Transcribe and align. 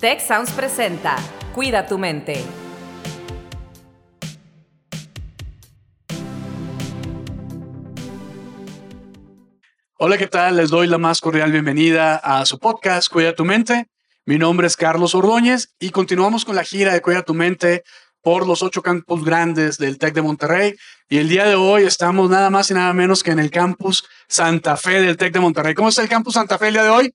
Tech 0.00 0.20
Sounds 0.20 0.52
presenta 0.52 1.16
Cuida 1.56 1.84
tu 1.84 1.98
mente. 1.98 2.44
Hola, 9.98 10.16
¿qué 10.16 10.28
tal? 10.28 10.56
Les 10.58 10.70
doy 10.70 10.86
la 10.86 10.98
más 10.98 11.20
cordial 11.20 11.50
bienvenida 11.50 12.14
a 12.14 12.46
su 12.46 12.60
podcast 12.60 13.10
Cuida 13.10 13.34
tu 13.34 13.44
mente. 13.44 13.88
Mi 14.24 14.38
nombre 14.38 14.68
es 14.68 14.76
Carlos 14.76 15.16
Ordóñez 15.16 15.74
y 15.80 15.90
continuamos 15.90 16.44
con 16.44 16.54
la 16.54 16.62
gira 16.62 16.92
de 16.92 17.02
Cuida 17.02 17.22
tu 17.22 17.34
mente 17.34 17.82
por 18.22 18.46
los 18.46 18.62
ocho 18.62 18.82
campus 18.82 19.24
grandes 19.24 19.78
del 19.78 19.98
TEC 19.98 20.14
de 20.14 20.22
Monterrey. 20.22 20.76
Y 21.08 21.18
el 21.18 21.28
día 21.28 21.44
de 21.44 21.56
hoy 21.56 21.82
estamos 21.82 22.30
nada 22.30 22.50
más 22.50 22.70
y 22.70 22.74
nada 22.74 22.92
menos 22.92 23.24
que 23.24 23.32
en 23.32 23.40
el 23.40 23.50
campus 23.50 24.04
Santa 24.28 24.76
Fe 24.76 25.00
del 25.00 25.16
TEC 25.16 25.32
de 25.32 25.40
Monterrey. 25.40 25.74
¿Cómo 25.74 25.88
está 25.88 26.02
el 26.02 26.08
campus 26.08 26.34
Santa 26.34 26.56
Fe 26.56 26.68
el 26.68 26.74
día 26.74 26.84
de 26.84 26.90
hoy? 26.90 27.12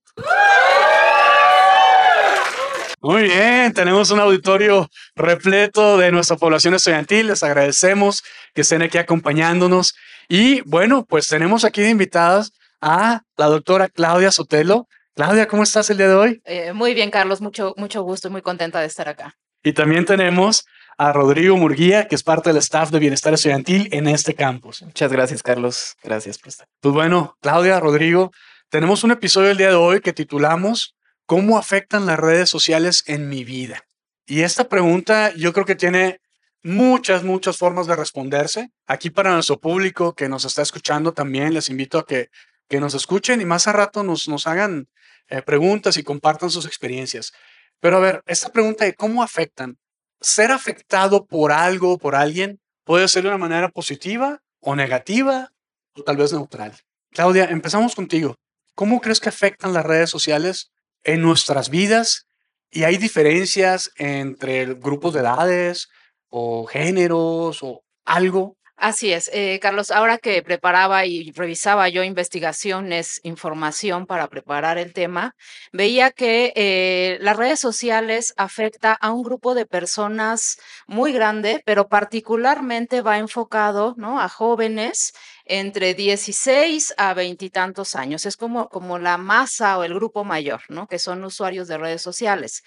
Muy 3.04 3.24
bien, 3.24 3.74
tenemos 3.74 4.12
un 4.12 4.22
auditorio 4.22 4.90
repleto 5.14 5.98
de 5.98 6.10
nuestra 6.14 6.38
población 6.38 6.74
estudiantil. 6.74 7.28
Les 7.28 7.44
agradecemos 7.44 8.24
que 8.54 8.62
estén 8.62 8.82
aquí 8.82 8.98
acompañándonos. 8.98 9.94
Y 10.30 10.62
bueno, 10.62 11.04
pues 11.04 11.28
tenemos 11.28 11.66
aquí 11.66 11.82
de 11.82 11.90
invitadas 11.90 12.54
a 12.80 13.24
la 13.36 13.48
doctora 13.48 13.90
Claudia 13.90 14.32
Sotelo. 14.32 14.88
Claudia, 15.16 15.50
¿cómo 15.50 15.64
estás 15.64 15.90
el 15.90 15.98
día 15.98 16.08
de 16.08 16.16
hoy? 16.16 16.42
Eh, 16.46 16.72
muy 16.72 16.94
bien, 16.94 17.12
Carlos, 17.12 17.42
mucho, 17.42 17.74
mucho 17.76 18.04
gusto 18.04 18.30
y 18.30 18.32
muy 18.32 18.42
contenta 18.42 18.80
de 18.80 18.88
estar 18.88 19.10
acá. 19.10 19.36
Y 19.64 19.74
también 19.74 20.06
tenemos 20.06 20.66
a 20.98 21.12
Rodrigo 21.12 21.58
Murguía, 21.58 22.08
que 22.08 22.16
es 22.16 22.24
parte 22.24 22.52
del 22.52 22.58
staff 22.60 22.90
de 22.90 23.00
Bienestar 23.00 23.34
Estudiantil 23.34 23.90
en 23.92 24.08
este 24.08 24.34
campus. 24.34 24.82
Muchas 24.82 25.12
gracias, 25.12 25.44
Carlos. 25.44 25.98
Gracias 26.04 26.38
por 26.38 26.48
estar. 26.48 26.68
Pues 26.80 26.94
bueno, 26.94 27.36
Claudia, 27.42 27.82
Rodrigo, 27.82 28.32
tenemos 28.70 29.04
un 29.04 29.12
episodio 29.12 29.52
el 29.52 29.58
día 29.58 29.72
de 29.72 29.76
hoy 29.76 30.00
que 30.00 30.14
titulamos 30.14 30.96
¿Cómo 31.26 31.58
afectan 31.58 32.06
las 32.06 32.20
redes 32.20 32.50
sociales 32.50 33.04
en 33.08 33.30
mi 33.30 33.46
vida? 33.46 33.86
Y 34.26 34.42
esta 34.42 34.68
pregunta 34.68 35.34
yo 35.36 35.54
creo 35.54 35.66
que 35.66 35.76
tiene 35.76 36.20
muchas, 36.64 37.24
muchas 37.24 37.58
formas 37.58 37.88
de 37.88 37.96
responderse. 37.96 38.72
Aquí 38.88 39.10
para 39.10 39.34
nuestro 39.34 39.60
público 39.60 40.16
que 40.16 40.28
nos 40.28 40.44
está 40.44 40.62
escuchando 40.62 41.14
también 41.14 41.54
les 41.54 41.70
invito 41.70 41.98
a 41.98 42.06
que, 42.06 42.30
que 42.68 42.82
nos 42.82 42.94
escuchen 42.94 43.40
y 43.40 43.46
más 43.46 43.68
a 43.68 43.74
rato 43.74 44.04
nos, 44.04 44.28
nos 44.28 44.48
hagan 44.48 44.90
eh, 45.30 45.42
preguntas 45.42 45.96
y 45.96 46.04
compartan 46.04 46.50
sus 46.50 46.66
experiencias. 46.66 47.32
Pero 47.80 47.98
a 47.98 48.02
ver, 48.02 48.24
esta 48.26 48.52
pregunta 48.52 48.84
de 48.84 48.94
cómo 48.94 49.24
afectan, 49.24 49.78
ser 50.20 50.52
afectado 50.52 51.26
por 51.26 51.54
algo, 51.54 51.98
por 51.98 52.16
alguien, 52.16 52.60
puede 52.84 53.08
ser 53.08 53.24
de 53.24 53.30
una 53.30 53.38
manera 53.38 53.70
positiva 53.70 54.42
o 54.60 54.76
negativa 54.76 55.52
o 55.96 56.04
tal 56.04 56.18
vez 56.18 56.34
neutral. 56.34 56.74
Claudia, 57.12 57.46
empezamos 57.46 57.96
contigo. 57.96 58.36
¿Cómo 58.76 59.00
crees 59.00 59.22
que 59.22 59.30
afectan 59.30 59.72
las 59.72 59.86
redes 59.86 60.10
sociales 60.10 60.73
en 61.04 61.22
nuestras 61.22 61.70
vidas 61.70 62.28
y 62.72 62.84
hay 62.84 62.98
diferencias 62.98 63.92
entre 63.98 64.66
grupos 64.76 65.14
de 65.14 65.20
edades 65.20 65.90
o 66.30 66.66
géneros 66.66 67.60
o 67.62 67.84
algo. 68.06 68.58
Así 68.76 69.14
es, 69.14 69.30
eh, 69.34 69.60
Carlos, 69.62 69.92
ahora 69.92 70.18
que 70.18 70.42
preparaba 70.42 71.06
y 71.06 71.32
revisaba 71.32 71.88
yo 71.90 72.04
investigaciones, 72.04 73.22
información 73.24 74.08
para 74.08 74.28
preparar 74.28 74.78
el 74.78 74.94
tema, 74.94 75.36
veía 75.72 76.12
que 76.12 76.52
eh, 76.56 77.18
las 77.22 77.38
redes 77.38 77.60
sociales 77.60 78.34
afecta 78.36 78.94
a 78.94 79.12
un 79.12 79.22
grupo 79.24 79.54
de 79.54 79.66
personas 79.68 80.58
muy 80.88 81.14
grande, 81.14 81.62
pero 81.66 81.88
particularmente 81.88 83.02
va 83.02 83.20
enfocado 83.20 83.94
¿no? 83.96 84.20
a 84.20 84.28
jóvenes 84.28 85.14
entre 85.46 85.94
16 85.94 86.94
a 86.98 87.14
veintitantos 87.14 87.96
años. 87.96 88.26
Es 88.26 88.36
como, 88.38 88.70
como 88.70 88.98
la 88.98 89.18
masa 89.18 89.78
o 89.78 89.84
el 89.84 89.94
grupo 89.94 90.24
mayor, 90.26 90.62
¿no? 90.70 90.88
Que 90.88 91.00
son 91.00 91.24
usuarios 91.24 91.68
de 91.68 91.78
redes 91.78 92.02
sociales. 92.02 92.64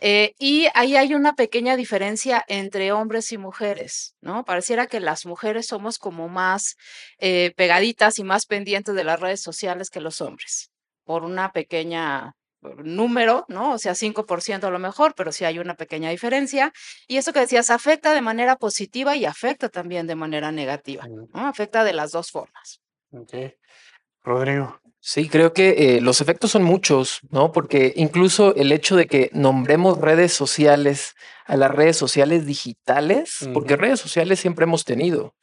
Eh, 0.00 0.34
y 0.38 0.66
ahí 0.74 0.96
hay 0.96 1.14
una 1.14 1.34
pequeña 1.34 1.76
diferencia 1.76 2.44
entre 2.48 2.92
hombres 2.92 3.32
y 3.32 3.38
mujeres, 3.38 4.14
¿no? 4.20 4.44
Pareciera 4.44 4.86
que 4.86 5.00
las 5.00 5.26
mujeres 5.26 5.66
somos 5.66 5.98
como 5.98 6.28
más 6.28 6.76
eh, 7.18 7.52
pegaditas 7.56 8.18
y 8.18 8.24
más 8.24 8.46
pendientes 8.46 8.94
de 8.94 9.04
las 9.04 9.20
redes 9.20 9.42
sociales 9.42 9.90
que 9.90 10.00
los 10.00 10.20
hombres, 10.20 10.70
por 11.04 11.24
una 11.24 11.52
pequeña 11.52 12.34
número, 12.82 13.44
¿no? 13.48 13.72
O 13.72 13.78
sea, 13.78 13.94
5% 13.94 14.64
a 14.64 14.70
lo 14.70 14.78
mejor, 14.78 15.14
pero 15.14 15.32
sí 15.32 15.44
hay 15.44 15.58
una 15.58 15.74
pequeña 15.74 16.10
diferencia. 16.10 16.72
Y 17.06 17.16
eso 17.16 17.32
que 17.32 17.40
decías, 17.40 17.70
afecta 17.70 18.14
de 18.14 18.20
manera 18.20 18.56
positiva 18.56 19.16
y 19.16 19.24
afecta 19.24 19.68
también 19.68 20.06
de 20.06 20.14
manera 20.14 20.52
negativa, 20.52 21.06
¿no? 21.08 21.28
Afecta 21.46 21.84
de 21.84 21.92
las 21.92 22.12
dos 22.12 22.30
formas. 22.30 22.80
Ok. 23.12 23.34
Rodrigo. 24.22 24.80
Sí, 25.02 25.30
creo 25.30 25.54
que 25.54 25.96
eh, 25.96 26.00
los 26.02 26.20
efectos 26.20 26.50
son 26.50 26.62
muchos, 26.62 27.20
¿no? 27.30 27.52
Porque 27.52 27.94
incluso 27.96 28.54
el 28.54 28.70
hecho 28.70 28.96
de 28.96 29.06
que 29.06 29.30
nombremos 29.32 29.98
redes 29.98 30.34
sociales 30.34 31.14
a 31.46 31.56
las 31.56 31.70
redes 31.70 31.96
sociales 31.96 32.44
digitales, 32.44 33.48
porque 33.54 33.76
redes 33.76 33.98
sociales 33.98 34.40
siempre 34.40 34.64
hemos 34.64 34.84
tenido, 34.84 35.34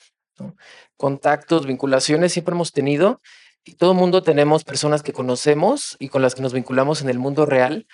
contactos, 0.95 1.65
vinculaciones 1.65 2.33
siempre 2.33 2.53
hemos 2.53 2.71
tenido, 2.71 3.19
y 3.65 3.73
todo 3.73 3.91
el 3.91 3.97
mundo 3.97 4.21
tenemos 4.21 4.63
personas 4.63 5.01
que 5.01 5.11
conocemos 5.11 5.97
y 5.99 6.09
con 6.09 6.21
las 6.21 6.35
que 6.35 6.43
nos 6.43 6.53
vinculamos 6.53 7.01
en 7.01 7.09
el 7.09 7.17
mundo 7.17 7.47
real, 7.47 7.87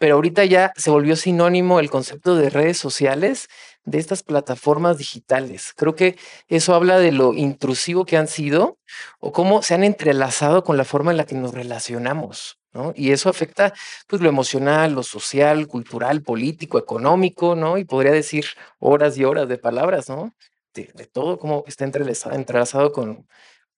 pero 0.00 0.14
ahorita 0.14 0.46
ya 0.46 0.72
se 0.76 0.90
volvió 0.90 1.14
sinónimo 1.14 1.78
el 1.78 1.90
concepto 1.90 2.34
de 2.34 2.48
redes 2.48 2.78
sociales 2.78 3.48
de 3.84 3.98
estas 3.98 4.22
plataformas 4.22 4.96
digitales. 4.96 5.74
Creo 5.76 5.94
que 5.94 6.16
eso 6.48 6.74
habla 6.74 6.98
de 6.98 7.12
lo 7.12 7.34
intrusivo 7.34 8.06
que 8.06 8.16
han 8.16 8.26
sido 8.26 8.78
o 9.18 9.30
cómo 9.30 9.60
se 9.60 9.74
han 9.74 9.84
entrelazado 9.84 10.64
con 10.64 10.78
la 10.78 10.86
forma 10.86 11.10
en 11.10 11.18
la 11.18 11.26
que 11.26 11.34
nos 11.34 11.52
relacionamos. 11.52 12.58
¿no? 12.72 12.94
Y 12.96 13.10
eso 13.10 13.28
afecta 13.28 13.74
pues, 14.06 14.22
lo 14.22 14.30
emocional, 14.30 14.94
lo 14.94 15.02
social, 15.02 15.66
cultural, 15.66 16.22
político, 16.22 16.78
económico, 16.78 17.54
¿no? 17.54 17.76
Y 17.76 17.84
podría 17.84 18.12
decir 18.12 18.46
horas 18.78 19.18
y 19.18 19.24
horas 19.24 19.50
de 19.50 19.58
palabras, 19.58 20.08
¿no? 20.08 20.34
De, 20.72 20.86
todo 21.12 21.38
cómo 21.38 21.64
está 21.66 21.84
entrelazado, 21.84 22.36
entrelazado 22.36 22.92
con, 22.92 23.28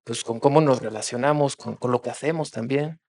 pues 0.04 0.22
con 0.22 0.38
cómo 0.38 0.60
nos 0.60 0.82
relacionamos, 0.82 1.56
con, 1.56 1.74
con 1.74 1.90
lo 1.90 2.00
que 2.00 2.10
hacemos 2.10 2.52
también. 2.52 3.00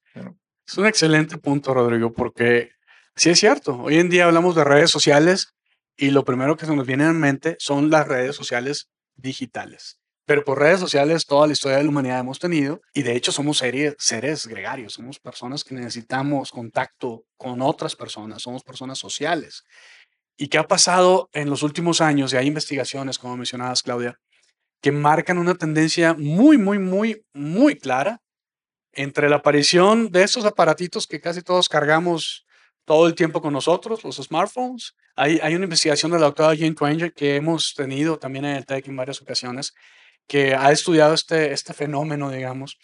Es 0.66 0.78
un 0.80 0.88
excelente 0.88 1.38
punto, 1.38 1.76
Rodrigo, 1.76 2.12
porque 2.12 2.72
sí 3.16 3.30
es 3.30 3.40
cierto. 3.40 3.78
Hoy 3.78 3.98
en 3.98 4.10
día 4.10 4.26
hablamos 4.26 4.56
de 4.56 4.64
redes 4.64 4.92
sociales 4.92 5.54
y 5.96 6.12
lo 6.12 6.26
primero 6.26 6.58
que 6.58 6.66
se 6.66 6.76
nos 6.76 6.88
viene 6.88 7.06
en 7.06 7.20
mente 7.20 7.56
son 7.60 7.90
las 7.90 8.08
redes 8.08 8.36
sociales 8.36 8.90
digitales. 9.16 10.00
Pero 10.26 10.46
por 10.46 10.60
redes 10.60 10.80
sociales 10.80 11.26
toda 11.26 11.48
la 11.48 11.54
historia 11.54 11.78
de 11.78 11.84
la 11.84 11.90
humanidad 11.90 12.20
hemos 12.20 12.40
tenido 12.40 12.82
y 12.94 13.04
de 13.04 13.16
hecho 13.16 13.32
somos 13.32 13.58
seres, 13.58 14.48
gregarios, 14.48 14.94
somos 14.94 15.20
personas 15.20 15.64
que 15.64 15.76
necesitamos 15.76 16.52
contacto 16.52 17.26
con 17.38 17.62
otras 17.62 17.96
personas, 17.96 18.42
somos 18.42 18.64
personas 18.64 18.98
sociales. 18.98 19.64
¿Y 20.38 20.48
qué 20.48 20.58
ha 20.58 20.68
pasado 20.68 21.30
en 21.34 21.50
los 21.50 21.62
últimos 21.62 22.02
años? 22.02 22.34
Y 22.34 22.38
hay 22.38 22.48
investigaciones, 22.48 23.20
como 23.20 23.38
mencionabas, 23.38 23.84
Claudia, 23.84 24.18
que 24.82 24.92
marcan 24.92 25.38
una 25.38 25.56
tendencia 25.56 26.14
muy, 26.14 26.58
muy, 26.58 26.80
muy, 26.80 27.24
muy 27.34 27.78
clara 27.78 28.22
entre 28.94 29.30
la 29.30 29.38
aparición 29.38 30.10
de 30.10 30.24
estos 30.24 30.46
aparatitos 30.46 31.06
que 31.06 31.20
casi 31.20 31.42
todos 31.42 31.68
cargamos 31.68 32.46
todo 32.86 33.08
el 33.08 33.16
tiempo 33.16 33.42
con 33.42 33.54
nosotros, 33.54 34.04
los 34.04 34.18
smartphones. 34.18 34.94
Hay, 35.16 35.40
hay 35.42 35.56
una 35.56 35.66
investigación 35.66 36.12
de 36.12 36.20
la 36.20 36.26
doctora 36.26 36.56
Jane 36.56 36.74
Twanger 36.74 37.14
que 37.14 37.36
hemos 37.36 37.74
tenido 37.76 38.18
también 38.18 38.46
en 38.46 38.56
el 38.56 38.66
TEC 38.66 38.88
en 38.88 38.96
varias 38.96 39.22
ocasiones, 39.22 39.74
que 40.28 40.56
ha 40.56 40.72
estudiado 40.72 41.14
este, 41.14 41.54
este 41.54 41.74
fenómeno, 41.74 42.30
digamos. 42.30 42.78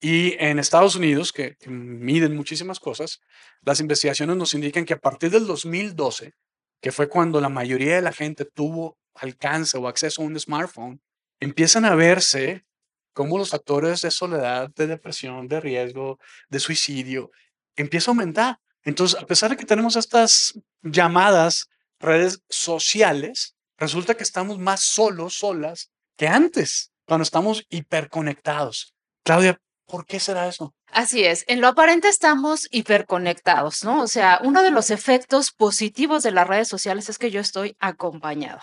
Y 0.00 0.34
en 0.38 0.58
Estados 0.58 0.96
Unidos, 0.96 1.32
que, 1.32 1.56
que 1.56 1.70
miden 1.70 2.34
muchísimas 2.34 2.80
cosas, 2.80 3.20
las 3.62 3.80
investigaciones 3.80 4.36
nos 4.36 4.54
indican 4.54 4.84
que 4.84 4.94
a 4.94 4.98
partir 4.98 5.30
del 5.30 5.46
2012, 5.46 6.32
que 6.80 6.92
fue 6.92 7.08
cuando 7.08 7.40
la 7.40 7.50
mayoría 7.50 7.96
de 7.96 8.02
la 8.02 8.12
gente 8.12 8.44
tuvo 8.44 8.98
alcance 9.14 9.76
o 9.76 9.86
acceso 9.86 10.22
a 10.22 10.24
un 10.24 10.38
smartphone, 10.38 11.00
empiezan 11.40 11.84
a 11.84 11.94
verse 11.94 12.64
cómo 13.12 13.38
los 13.38 13.50
factores 13.50 14.02
de 14.02 14.10
soledad, 14.10 14.70
de 14.74 14.86
depresión, 14.86 15.48
de 15.48 15.60
riesgo, 15.60 16.18
de 16.48 16.60
suicidio, 16.60 17.30
empieza 17.76 18.10
a 18.10 18.12
aumentar. 18.12 18.58
Entonces, 18.84 19.20
a 19.20 19.26
pesar 19.26 19.50
de 19.50 19.56
que 19.56 19.66
tenemos 19.66 19.96
estas 19.96 20.54
llamadas 20.82 21.66
redes 21.98 22.42
sociales, 22.48 23.54
resulta 23.76 24.14
que 24.14 24.22
estamos 24.22 24.58
más 24.58 24.80
solos, 24.80 25.34
solas 25.34 25.90
que 26.16 26.28
antes, 26.28 26.92
cuando 27.06 27.22
estamos 27.22 27.64
hiperconectados. 27.68 28.94
Claudia, 29.24 29.60
¿por 29.86 30.06
qué 30.06 30.20
será 30.20 30.48
eso? 30.48 30.74
Así 30.92 31.24
es, 31.24 31.44
en 31.46 31.60
lo 31.60 31.68
aparente 31.68 32.08
estamos 32.08 32.68
hiperconectados, 32.70 33.84
¿no? 33.84 34.02
O 34.02 34.08
sea, 34.08 34.40
uno 34.42 34.62
de 34.62 34.70
los 34.70 34.90
efectos 34.90 35.52
positivos 35.52 36.22
de 36.22 36.32
las 36.32 36.48
redes 36.48 36.68
sociales 36.68 37.08
es 37.08 37.18
que 37.18 37.30
yo 37.30 37.40
estoy 37.40 37.76
acompañada. 37.78 38.62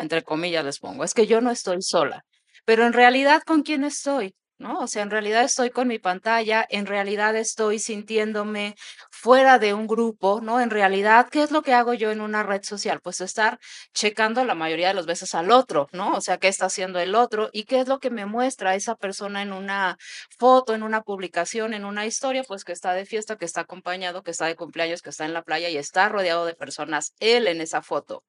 Entre 0.00 0.22
comillas 0.22 0.64
les 0.64 0.78
pongo, 0.78 1.04
es 1.04 1.14
que 1.14 1.26
yo 1.26 1.40
no 1.40 1.50
estoy 1.50 1.80
sola, 1.80 2.24
pero 2.64 2.86
en 2.86 2.92
realidad, 2.92 3.42
¿con 3.46 3.62
quién 3.62 3.84
estoy? 3.84 4.34
¿No? 4.58 4.80
O 4.80 4.86
sea, 4.86 5.02
en 5.02 5.10
realidad 5.10 5.44
estoy 5.44 5.70
con 5.70 5.88
mi 5.88 5.98
pantalla, 5.98 6.66
en 6.68 6.86
realidad 6.86 7.36
estoy 7.36 7.78
sintiéndome 7.78 8.74
fuera 9.10 9.58
de 9.58 9.74
un 9.74 9.86
grupo, 9.86 10.40
¿no? 10.40 10.60
En 10.60 10.70
realidad, 10.70 11.28
¿qué 11.30 11.42
es 11.42 11.50
lo 11.50 11.62
que 11.62 11.74
hago 11.74 11.94
yo 11.94 12.10
en 12.10 12.20
una 12.20 12.42
red 12.42 12.62
social? 12.62 13.00
Pues 13.02 13.20
estar 13.20 13.58
checando 13.94 14.44
la 14.44 14.54
mayoría 14.54 14.88
de 14.88 14.94
las 14.94 15.06
veces 15.06 15.34
al 15.34 15.50
otro, 15.50 15.88
¿no? 15.92 16.14
O 16.14 16.20
sea, 16.20 16.38
¿qué 16.38 16.48
está 16.48 16.66
haciendo 16.66 16.98
el 17.00 17.14
otro? 17.14 17.50
¿Y 17.52 17.64
qué 17.64 17.80
es 17.80 17.88
lo 17.88 17.98
que 17.98 18.10
me 18.10 18.26
muestra 18.26 18.74
esa 18.74 18.94
persona 18.96 19.42
en 19.42 19.52
una 19.52 19.96
foto, 20.38 20.74
en 20.74 20.82
una 20.82 21.02
publicación, 21.02 21.74
en 21.74 21.84
una 21.84 22.06
historia? 22.06 22.42
Pues 22.44 22.64
que 22.64 22.72
está 22.72 22.94
de 22.94 23.06
fiesta, 23.06 23.36
que 23.36 23.44
está 23.44 23.62
acompañado, 23.62 24.22
que 24.22 24.30
está 24.30 24.46
de 24.46 24.56
cumpleaños, 24.56 25.02
que 25.02 25.10
está 25.10 25.24
en 25.24 25.34
la 25.34 25.42
playa 25.42 25.68
y 25.68 25.76
está 25.76 26.08
rodeado 26.08 26.46
de 26.46 26.54
personas, 26.54 27.14
él 27.20 27.46
en 27.48 27.60
esa 27.60 27.82
foto. 27.82 28.22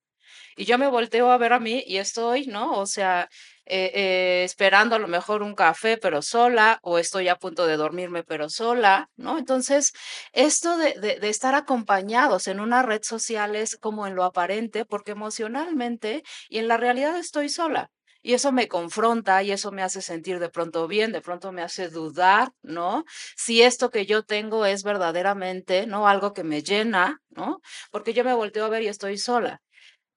Y 0.56 0.66
yo 0.66 0.78
me 0.78 0.88
volteo 0.88 1.32
a 1.32 1.38
ver 1.38 1.54
a 1.54 1.60
mí 1.60 1.84
y 1.86 1.98
estoy, 1.98 2.48
¿no? 2.48 2.74
O 2.80 2.86
sea, 2.86 3.30
eh, 3.66 3.92
eh, 3.94 4.44
esperando 4.46 4.96
a 4.96 5.00
lo 5.00 5.08
mejor 5.08 5.44
un 5.44 5.54
café, 5.56 5.98
pero 5.98 6.22
sola, 6.22 6.80
o 6.84 7.00
estoy 7.00 7.28
a 7.28 7.36
punto 7.36 7.68
de 7.68 7.78
dormirme, 7.78 8.24
pero 8.24 8.50
sola, 8.50 9.10
¿no? 9.18 9.38
Entonces, 9.38 9.92
esto 10.32 10.78
de, 10.78 10.94
de, 10.94 11.30
estar 11.30 11.54
acompañados 11.56 12.48
en 12.48 12.60
una 12.62 12.82
red 12.84 13.02
social 13.04 13.56
es 13.56 13.76
como 13.78 14.08
en 14.08 14.16
lo 14.16 14.24
aparente, 14.24 14.86
porque 14.86 15.12
emocionalmente 15.12 16.24
y 16.50 16.60
en 16.60 16.68
la 16.68 16.78
realidad 16.78 17.18
estoy 17.18 17.50
sola. 17.50 17.90
Y 18.22 18.34
eso 18.34 18.52
me 18.52 18.68
confronta 18.68 19.44
y 19.44 19.52
eso 19.52 19.72
me 19.72 19.84
hace 19.84 20.02
sentir 20.02 20.40
de 20.40 20.50
pronto 20.50 20.88
bien, 20.88 21.12
de 21.12 21.22
pronto 21.22 21.52
me 21.52 21.62
hace 21.62 21.90
dudar, 21.90 22.50
¿no? 22.62 23.06
Si 23.36 23.62
esto 23.62 23.90
que 23.90 24.06
yo 24.06 24.24
tengo 24.24 24.66
es 24.66 24.84
verdaderamente, 24.84 25.88
¿no? 25.88 26.08
Algo 26.08 26.34
que 26.34 26.44
me 26.44 26.62
llena, 26.64 27.22
¿no? 27.30 27.60
Porque 27.92 28.14
yo 28.14 28.24
me 28.24 28.34
volteo 28.34 28.66
a 28.66 28.70
ver 28.70 28.84
y 28.84 28.88
estoy 28.88 29.18
sola. 29.18 29.62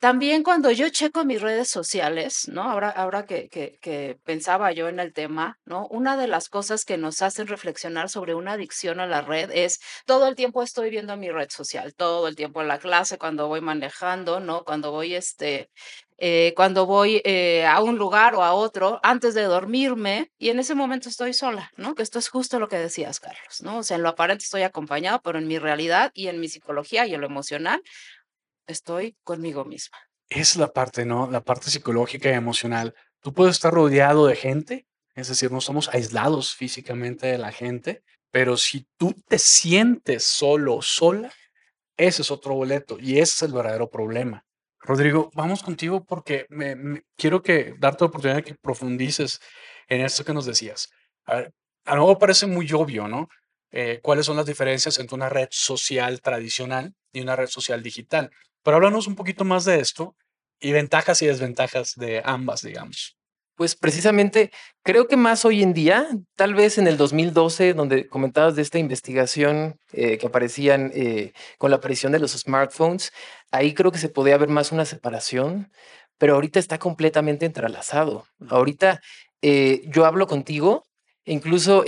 También 0.00 0.42
cuando 0.42 0.70
yo 0.70 0.88
checo 0.88 1.26
mis 1.26 1.42
redes 1.42 1.68
sociales, 1.68 2.48
¿no? 2.48 2.62
Ahora, 2.62 3.26
que, 3.26 4.18
pensaba 4.24 4.72
yo 4.72 4.88
en 4.88 4.98
el 4.98 5.12
tema. 5.12 5.58
Una 5.90 6.16
de 6.16 6.26
las 6.26 6.48
cosas 6.48 6.86
que 6.86 6.96
nos 6.96 7.20
hacen 7.20 7.46
reflexionar 7.46 8.08
sobre 8.08 8.34
una 8.34 8.52
adicción 8.52 8.98
a 8.98 9.06
la 9.06 9.20
red 9.20 9.50
es 9.52 9.78
todo 10.06 10.26
el 10.26 10.36
tiempo 10.36 10.62
estoy 10.62 10.88
viendo 10.88 11.18
mi 11.18 11.30
red 11.30 11.50
social, 11.50 11.94
todo 11.94 12.28
el 12.28 12.34
tiempo 12.34 12.62
en 12.62 12.68
la 12.68 12.78
clase, 12.78 13.18
cuando 13.18 13.46
voy 13.48 13.60
manejando, 13.60 14.40
¿no? 14.40 14.64
Cuando 14.64 14.90
voy, 14.90 15.14
este, 15.14 15.68
eh, 16.16 16.54
cuando 16.56 16.86
voy 16.86 17.20
eh, 17.26 17.66
a 17.66 17.82
un 17.82 17.98
lugar 17.98 18.34
o 18.36 18.42
a 18.42 18.54
otro, 18.54 19.00
antes 19.02 19.34
de 19.34 19.42
dormirme, 19.42 20.30
y 20.38 20.48
en 20.48 20.60
ese 20.60 20.74
momento 20.74 21.10
estoy 21.10 21.34
sola, 21.34 21.70
¿no? 21.76 21.94
Que 21.94 22.02
esto 22.02 22.18
es 22.18 22.30
justo 22.30 22.58
lo 22.58 22.68
que 22.68 22.78
decías, 22.78 23.20
Carlos, 23.20 23.60
¿no? 23.60 23.78
O 23.78 23.82
sea, 23.82 23.96
en 23.98 24.02
lo 24.02 24.08
aparente 24.08 24.44
estoy 24.44 24.62
acompañado, 24.62 25.20
pero 25.22 25.38
en 25.38 25.46
mi 25.46 25.58
realidad 25.58 26.10
y 26.14 26.28
en 26.28 26.40
mi 26.40 26.48
psicología 26.48 27.06
y 27.06 27.12
en 27.12 27.20
lo 27.20 27.26
emocional, 27.26 27.82
estoy 28.70 29.16
conmigo 29.24 29.64
misma. 29.64 29.98
Es 30.28 30.56
la 30.56 30.72
parte, 30.72 31.04
¿no? 31.04 31.30
La 31.30 31.42
parte 31.42 31.70
psicológica 31.70 32.30
y 32.30 32.34
emocional. 32.34 32.94
Tú 33.20 33.32
puedes 33.32 33.56
estar 33.56 33.72
rodeado 33.72 34.26
de 34.26 34.36
gente, 34.36 34.86
es 35.14 35.28
decir, 35.28 35.50
no 35.50 35.60
somos 35.60 35.88
aislados 35.88 36.54
físicamente 36.54 37.26
de 37.26 37.38
la 37.38 37.52
gente, 37.52 38.02
pero 38.30 38.56
si 38.56 38.86
tú 38.96 39.14
te 39.28 39.38
sientes 39.38 40.24
solo 40.24 40.82
sola, 40.82 41.32
ese 41.96 42.22
es 42.22 42.30
otro 42.30 42.54
boleto 42.54 42.96
y 42.98 43.18
ese 43.18 43.22
es 43.22 43.42
el 43.42 43.52
verdadero 43.52 43.90
problema. 43.90 44.44
Rodrigo, 44.80 45.30
vamos 45.34 45.62
contigo 45.62 46.04
porque 46.04 46.46
me, 46.48 47.02
quiero 47.16 47.42
que 47.42 47.74
darte 47.78 48.04
la 48.04 48.08
oportunidad 48.08 48.36
de 48.36 48.44
que 48.44 48.54
profundices 48.54 49.40
en 49.88 50.00
esto 50.00 50.24
que 50.24 50.32
nos 50.32 50.46
decías. 50.46 50.88
A, 51.26 51.44
a 51.84 51.94
lo 51.96 52.02
mejor 52.02 52.18
parece 52.18 52.46
muy 52.46 52.72
obvio, 52.72 53.08
¿no? 53.08 53.28
Eh, 53.72 54.00
cuáles 54.02 54.26
son 54.26 54.36
las 54.36 54.46
diferencias 54.46 54.98
entre 54.98 55.14
una 55.14 55.28
red 55.28 55.48
social 55.50 56.20
tradicional 56.20 56.94
y 57.12 57.20
una 57.20 57.36
red 57.36 57.46
social 57.46 57.82
digital. 57.82 58.30
Pero 58.62 58.76
háblanos 58.76 59.06
un 59.06 59.14
poquito 59.14 59.44
más 59.44 59.64
de 59.64 59.80
esto 59.80 60.14
y 60.60 60.72
ventajas 60.72 61.22
y 61.22 61.26
desventajas 61.26 61.94
de 61.96 62.22
ambas, 62.24 62.62
digamos. 62.62 63.16
Pues 63.56 63.76
precisamente 63.76 64.50
creo 64.82 65.06
que 65.06 65.18
más 65.18 65.44
hoy 65.44 65.62
en 65.62 65.74
día, 65.74 66.08
tal 66.34 66.54
vez 66.54 66.78
en 66.78 66.86
el 66.86 66.96
2012, 66.96 67.74
donde 67.74 68.08
comentabas 68.08 68.56
de 68.56 68.62
esta 68.62 68.78
investigación 68.78 69.78
eh, 69.92 70.16
que 70.16 70.28
aparecían 70.28 70.90
eh, 70.94 71.32
con 71.58 71.70
la 71.70 71.76
aparición 71.76 72.12
de 72.12 72.20
los 72.20 72.32
smartphones, 72.32 73.12
ahí 73.50 73.74
creo 73.74 73.92
que 73.92 73.98
se 73.98 74.08
podía 74.08 74.38
ver 74.38 74.48
más 74.48 74.72
una 74.72 74.86
separación, 74.86 75.70
pero 76.16 76.36
ahorita 76.36 76.58
está 76.58 76.78
completamente 76.78 77.44
entrelazado. 77.44 78.24
Ahorita 78.48 79.00
eh, 79.42 79.82
yo 79.88 80.06
hablo 80.06 80.26
contigo, 80.26 80.84
incluso 81.26 81.84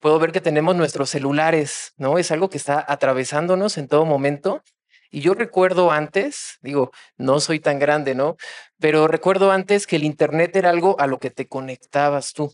puedo 0.00 0.18
ver 0.18 0.32
que 0.32 0.40
tenemos 0.40 0.74
nuestros 0.74 1.10
celulares, 1.10 1.92
¿no? 1.96 2.18
Es 2.18 2.32
algo 2.32 2.50
que 2.50 2.58
está 2.58 2.84
atravesándonos 2.86 3.78
en 3.78 3.86
todo 3.86 4.04
momento 4.06 4.62
y 5.10 5.20
yo 5.20 5.34
recuerdo 5.34 5.90
antes, 5.90 6.58
digo, 6.60 6.90
no 7.16 7.40
soy 7.40 7.60
tan 7.60 7.78
grande, 7.78 8.14
¿no? 8.14 8.36
Pero 8.78 9.08
recuerdo 9.08 9.50
antes 9.50 9.86
que 9.86 9.96
el 9.96 10.04
Internet 10.04 10.54
era 10.56 10.70
algo 10.70 10.98
a 11.00 11.06
lo 11.06 11.18
que 11.18 11.30
te 11.30 11.46
conectabas 11.46 12.32
tú. 12.32 12.52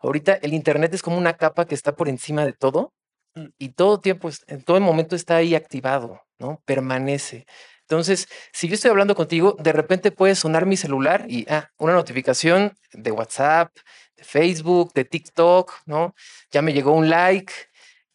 Ahorita 0.00 0.34
el 0.42 0.52
Internet 0.52 0.94
es 0.94 1.02
como 1.02 1.16
una 1.16 1.34
capa 1.34 1.66
que 1.66 1.74
está 1.74 1.94
por 1.94 2.08
encima 2.08 2.44
de 2.44 2.52
todo 2.52 2.92
mm. 3.34 3.46
y 3.58 3.68
todo 3.70 4.00
tiempo, 4.00 4.30
en 4.46 4.62
todo 4.62 4.80
momento 4.80 5.16
está 5.16 5.36
ahí 5.36 5.54
activado, 5.54 6.22
¿no? 6.38 6.60
Permanece. 6.64 7.46
Entonces, 7.82 8.28
si 8.52 8.68
yo 8.68 8.74
estoy 8.74 8.90
hablando 8.90 9.14
contigo, 9.14 9.56
de 9.60 9.72
repente 9.72 10.10
puede 10.10 10.34
sonar 10.34 10.64
mi 10.64 10.76
celular 10.76 11.26
y, 11.28 11.46
ah, 11.50 11.70
una 11.76 11.92
notificación 11.92 12.76
de 12.92 13.10
WhatsApp, 13.10 13.70
de 14.16 14.24
Facebook, 14.24 14.92
de 14.94 15.04
TikTok, 15.04 15.72
¿no? 15.84 16.14
Ya 16.50 16.62
me 16.62 16.72
llegó 16.72 16.92
un 16.92 17.10
like 17.10 17.52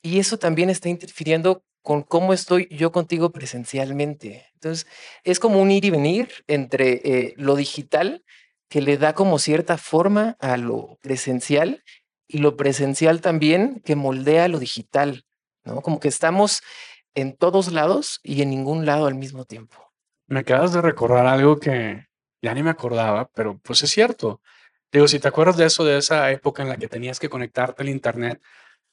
y 0.01 0.19
eso 0.19 0.39
también 0.39 0.69
está 0.69 0.89
interfiriendo 0.89 1.63
con 1.81 2.03
cómo 2.03 2.33
estoy 2.33 2.67
yo 2.71 2.91
contigo 2.91 3.31
presencialmente. 3.31 4.47
Entonces, 4.53 4.87
es 5.23 5.39
como 5.39 5.61
un 5.61 5.71
ir 5.71 5.85
y 5.85 5.89
venir 5.89 6.29
entre 6.47 7.01
eh, 7.03 7.33
lo 7.37 7.55
digital, 7.55 8.23
que 8.69 8.81
le 8.81 8.97
da 8.97 9.13
como 9.13 9.39
cierta 9.39 9.77
forma 9.77 10.37
a 10.39 10.57
lo 10.57 10.97
presencial, 11.01 11.83
y 12.27 12.37
lo 12.37 12.55
presencial 12.55 13.21
también, 13.21 13.81
que 13.83 13.95
moldea 13.95 14.47
lo 14.47 14.59
digital, 14.59 15.25
¿no? 15.63 15.81
Como 15.81 15.99
que 15.99 16.07
estamos 16.07 16.61
en 17.15 17.35
todos 17.35 17.71
lados 17.71 18.19
y 18.23 18.43
en 18.43 18.51
ningún 18.51 18.85
lado 18.85 19.07
al 19.07 19.15
mismo 19.15 19.45
tiempo. 19.45 19.91
Me 20.27 20.41
acabas 20.41 20.71
de 20.71 20.81
recordar 20.81 21.25
algo 21.25 21.59
que 21.59 22.05
ya 22.41 22.53
ni 22.53 22.61
me 22.61 22.69
acordaba, 22.69 23.29
pero 23.33 23.57
pues 23.57 23.81
es 23.81 23.89
cierto. 23.89 24.41
Digo, 24.91 25.07
si 25.07 25.19
te 25.19 25.27
acuerdas 25.27 25.57
de 25.57 25.65
eso, 25.65 25.83
de 25.83 25.97
esa 25.97 26.31
época 26.31 26.61
en 26.61 26.69
la 26.69 26.77
que 26.77 26.87
tenías 26.87 27.19
que 27.19 27.29
conectarte 27.29 27.81
al 27.81 27.89
Internet, 27.89 28.41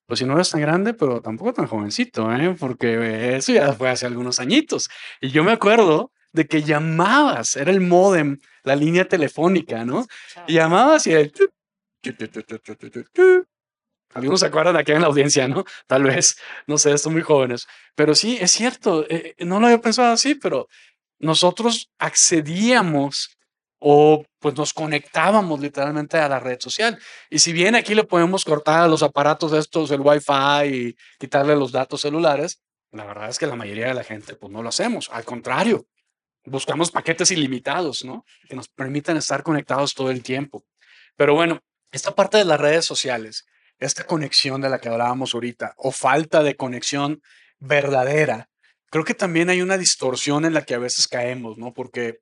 pues 0.06 0.20
si 0.20 0.24
no 0.24 0.34
eres 0.34 0.50
tan 0.50 0.60
grande, 0.60 0.94
pero 0.94 1.20
tampoco 1.20 1.52
tan 1.52 1.66
jovencito, 1.66 2.32
¿eh? 2.32 2.54
porque 2.58 3.36
eso 3.36 3.52
ya 3.52 3.72
fue 3.72 3.90
hace 3.90 4.06
algunos 4.06 4.38
añitos. 4.40 4.88
Y 5.20 5.30
yo 5.30 5.42
me 5.42 5.52
acuerdo 5.52 6.12
de 6.32 6.46
que 6.46 6.62
llamabas, 6.62 7.56
era 7.56 7.70
el 7.70 7.80
modem, 7.80 8.38
la 8.62 8.76
línea 8.76 9.06
telefónica, 9.06 9.84
¿no? 9.84 10.06
Y 10.46 10.54
llamabas 10.54 11.06
y 11.06 11.12
el... 11.12 11.32
Algunos 14.14 14.40
se 14.40 14.46
acuerdan 14.46 14.76
aquí 14.76 14.92
en 14.92 15.00
la 15.00 15.08
audiencia, 15.08 15.48
¿no? 15.48 15.64
Tal 15.86 16.04
vez, 16.04 16.38
no 16.66 16.78
sé, 16.78 16.96
son 16.98 17.14
muy 17.14 17.22
jóvenes. 17.22 17.66
Pero 17.94 18.14
sí, 18.14 18.38
es 18.40 18.52
cierto, 18.52 19.04
eh, 19.08 19.34
no 19.40 19.60
lo 19.60 19.66
había 19.66 19.80
pensado 19.80 20.12
así, 20.12 20.34
pero 20.34 20.68
nosotros 21.18 21.90
accedíamos 21.98 23.35
o 23.78 24.24
pues 24.38 24.56
nos 24.56 24.72
conectábamos 24.72 25.60
literalmente 25.60 26.18
a 26.18 26.28
la 26.28 26.40
red 26.40 26.58
social. 26.60 26.98
Y 27.30 27.38
si 27.38 27.52
bien 27.52 27.74
aquí 27.74 27.94
le 27.94 28.04
podemos 28.04 28.44
cortar 28.44 28.80
a 28.80 28.88
los 28.88 29.02
aparatos 29.02 29.52
estos, 29.52 29.90
el 29.90 30.00
Wi-Fi 30.00 30.66
y 30.66 30.96
quitarle 31.18 31.56
los 31.56 31.72
datos 31.72 32.00
celulares, 32.00 32.62
la 32.92 33.04
verdad 33.04 33.28
es 33.28 33.38
que 33.38 33.46
la 33.46 33.56
mayoría 33.56 33.88
de 33.88 33.94
la 33.94 34.04
gente 34.04 34.34
pues 34.34 34.52
no 34.52 34.62
lo 34.62 34.68
hacemos. 34.68 35.10
Al 35.10 35.24
contrario, 35.24 35.86
buscamos 36.44 36.90
paquetes 36.90 37.30
ilimitados, 37.30 38.04
¿no? 38.04 38.24
Que 38.48 38.56
nos 38.56 38.68
permitan 38.68 39.16
estar 39.16 39.42
conectados 39.42 39.94
todo 39.94 40.10
el 40.10 40.22
tiempo. 40.22 40.64
Pero 41.16 41.34
bueno, 41.34 41.60
esta 41.92 42.14
parte 42.14 42.38
de 42.38 42.44
las 42.44 42.60
redes 42.60 42.84
sociales, 42.84 43.46
esta 43.78 44.04
conexión 44.04 44.60
de 44.60 44.70
la 44.70 44.78
que 44.78 44.88
hablábamos 44.88 45.34
ahorita, 45.34 45.74
o 45.76 45.90
falta 45.90 46.42
de 46.42 46.56
conexión 46.56 47.20
verdadera, 47.58 48.48
creo 48.90 49.04
que 49.04 49.14
también 49.14 49.50
hay 49.50 49.62
una 49.62 49.76
distorsión 49.76 50.44
en 50.44 50.54
la 50.54 50.62
que 50.62 50.74
a 50.74 50.78
veces 50.78 51.08
caemos, 51.08 51.58
¿no? 51.58 51.72
Porque 51.74 52.20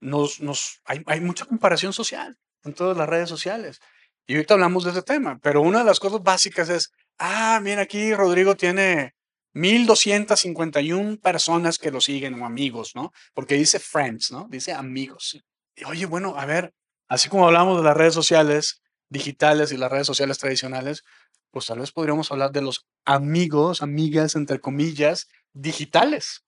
nos, 0.00 0.40
hay, 0.84 1.02
hay 1.06 1.20
mucha 1.20 1.44
comparación 1.44 1.92
social 1.92 2.36
en 2.64 2.74
todas 2.74 2.96
las 2.96 3.08
redes 3.08 3.28
sociales. 3.28 3.80
Y 4.26 4.34
ahorita 4.34 4.54
hablamos 4.54 4.84
de 4.84 4.90
ese 4.90 5.02
tema, 5.02 5.38
pero 5.42 5.62
una 5.62 5.78
de 5.78 5.84
las 5.84 6.00
cosas 6.00 6.22
básicas 6.22 6.68
es, 6.68 6.92
ah, 7.18 7.60
mira 7.62 7.82
aquí 7.82 8.14
Rodrigo 8.14 8.56
tiene 8.56 9.14
1251 9.54 11.18
personas 11.18 11.78
que 11.78 11.90
lo 11.90 12.00
siguen 12.00 12.40
o 12.40 12.46
amigos, 12.46 12.92
¿no? 12.94 13.12
Porque 13.32 13.54
dice 13.54 13.78
friends, 13.78 14.30
¿no? 14.30 14.46
Dice 14.50 14.72
amigos. 14.72 15.42
Y 15.74 15.84
oye, 15.84 16.06
bueno, 16.06 16.34
a 16.36 16.44
ver, 16.44 16.74
así 17.08 17.28
como 17.28 17.46
hablamos 17.46 17.78
de 17.78 17.84
las 17.84 17.96
redes 17.96 18.14
sociales 18.14 18.82
digitales 19.08 19.72
y 19.72 19.76
las 19.76 19.90
redes 19.90 20.06
sociales 20.06 20.38
tradicionales, 20.38 21.02
pues 21.50 21.66
tal 21.66 21.78
vez 21.78 21.92
podríamos 21.92 22.30
hablar 22.30 22.52
de 22.52 22.62
los 22.62 22.86
amigos, 23.04 23.82
amigas, 23.82 24.34
entre 24.36 24.60
comillas, 24.60 25.28
digitales 25.54 26.44